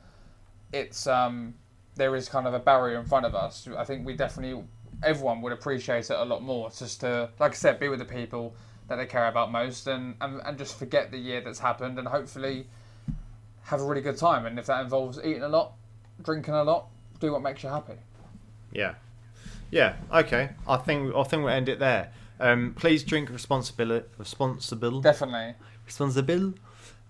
it's 0.72 1.06
um 1.06 1.54
there 1.96 2.14
is 2.14 2.28
kind 2.28 2.46
of 2.46 2.54
a 2.54 2.58
barrier 2.58 2.98
in 2.98 3.06
front 3.06 3.26
of 3.26 3.34
us. 3.34 3.68
I 3.76 3.84
think 3.84 4.06
we 4.06 4.14
definitely 4.14 4.62
everyone 5.02 5.42
would 5.42 5.52
appreciate 5.52 6.10
it 6.10 6.16
a 6.16 6.24
lot 6.24 6.42
more 6.42 6.70
just 6.70 7.00
to 7.00 7.28
like 7.38 7.52
I 7.52 7.54
said 7.54 7.78
be 7.78 7.88
with 7.88 7.98
the 7.98 8.06
people 8.06 8.54
that 8.88 8.96
they 8.96 9.06
care 9.06 9.28
about 9.28 9.52
most 9.52 9.86
and 9.86 10.14
and, 10.20 10.40
and 10.44 10.56
just 10.56 10.78
forget 10.78 11.10
the 11.10 11.18
year 11.18 11.42
that's 11.42 11.58
happened 11.58 11.98
and 11.98 12.08
hopefully 12.08 12.66
have 13.66 13.80
a 13.80 13.84
really 13.84 14.00
good 14.00 14.16
time 14.16 14.46
and 14.46 14.58
if 14.58 14.66
that 14.66 14.80
involves 14.82 15.18
eating 15.18 15.42
a 15.42 15.48
lot, 15.48 15.72
drinking 16.22 16.54
a 16.54 16.62
lot, 16.64 16.86
do 17.20 17.32
what 17.32 17.42
makes 17.42 17.62
you 17.62 17.68
happy. 17.68 17.94
Yeah, 18.72 18.94
yeah. 19.70 19.96
Okay, 20.12 20.50
I 20.66 20.76
think 20.76 21.14
I 21.14 21.22
think 21.24 21.44
we'll 21.44 21.52
end 21.52 21.68
it 21.68 21.78
there. 21.78 22.12
Um, 22.38 22.74
please 22.76 23.02
drink 23.02 23.30
responsibility, 23.30 24.06
responsible, 24.18 25.00
Definitely. 25.00 25.54
responsible. 25.84 26.54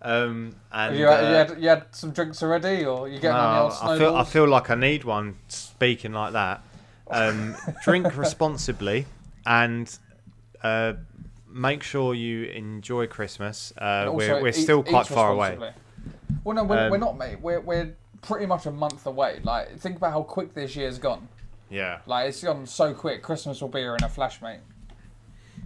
Um, 0.02 0.54
and 0.72 0.92
Have 0.92 0.96
you, 0.96 1.06
had, 1.06 1.24
uh, 1.24 1.28
you, 1.28 1.34
had, 1.34 1.62
you 1.62 1.68
had 1.68 1.84
some 1.90 2.10
drinks 2.12 2.42
already 2.42 2.84
or 2.84 3.08
you 3.08 3.18
getting 3.18 3.36
on 3.36 3.54
the 3.54 3.58
No, 3.58 3.64
old 3.64 3.72
I 3.82 3.98
feel 3.98 4.16
I 4.16 4.24
feel 4.24 4.48
like 4.48 4.70
I 4.70 4.74
need 4.74 5.04
one 5.04 5.36
speaking 5.48 6.12
like 6.12 6.32
that. 6.34 6.62
Um, 7.10 7.56
drink 7.82 8.16
responsibly 8.16 9.06
and 9.44 9.96
uh, 10.62 10.94
make 11.48 11.82
sure 11.82 12.14
you 12.14 12.44
enjoy 12.44 13.06
Christmas. 13.06 13.72
Uh, 13.76 14.10
we're 14.12 14.40
we're 14.40 14.48
eat- 14.48 14.52
still 14.54 14.82
quite 14.82 15.06
far 15.06 15.32
away. 15.32 15.72
Well, 16.44 16.54
no, 16.56 16.64
we're, 16.64 16.86
Um, 16.86 16.90
we're 16.90 16.98
not, 16.98 17.16
mate. 17.18 17.40
We're, 17.40 17.60
we're 17.60 17.94
pretty 18.22 18.46
much 18.46 18.66
a 18.66 18.70
month 18.70 19.06
away. 19.06 19.40
Like, 19.42 19.78
think 19.78 19.96
about 19.96 20.12
how 20.12 20.22
quick 20.22 20.54
this 20.54 20.76
year's 20.76 20.98
gone. 20.98 21.28
Yeah. 21.70 22.00
Like, 22.06 22.28
it's 22.28 22.42
gone 22.42 22.66
so 22.66 22.94
quick. 22.94 23.22
Christmas 23.22 23.60
will 23.60 23.68
be 23.68 23.80
here 23.80 23.96
in 23.96 24.04
a 24.04 24.08
flash, 24.08 24.40
mate. 24.40 24.60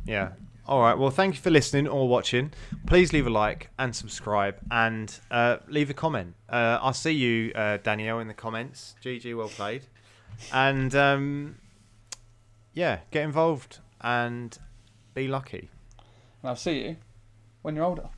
Yeah. 0.06 0.30
All 0.66 0.80
right. 0.80 0.96
Well, 0.96 1.10
thank 1.10 1.34
you 1.34 1.40
for 1.40 1.50
listening 1.50 1.88
or 1.88 2.08
watching. 2.08 2.52
Please 2.86 3.12
leave 3.12 3.26
a 3.26 3.30
like 3.30 3.70
and 3.78 3.94
subscribe 3.94 4.56
and 4.70 5.18
uh, 5.30 5.58
leave 5.68 5.90
a 5.90 5.94
comment. 5.94 6.34
Uh, 6.48 6.78
I'll 6.80 6.92
see 6.92 7.12
you, 7.12 7.52
uh, 7.54 7.78
Danielle, 7.78 8.20
in 8.20 8.28
the 8.28 8.34
comments. 8.34 8.94
GG, 9.04 9.36
well 9.36 9.48
played. 9.48 9.82
And 10.52 10.94
um, 10.94 11.56
yeah, 12.72 13.00
get 13.10 13.24
involved 13.24 13.78
and 14.00 14.56
be 15.12 15.28
lucky. 15.28 15.68
And 16.42 16.50
I'll 16.50 16.56
see 16.56 16.84
you 16.84 16.96
when 17.62 17.74
you're 17.74 17.84
older. 17.84 18.08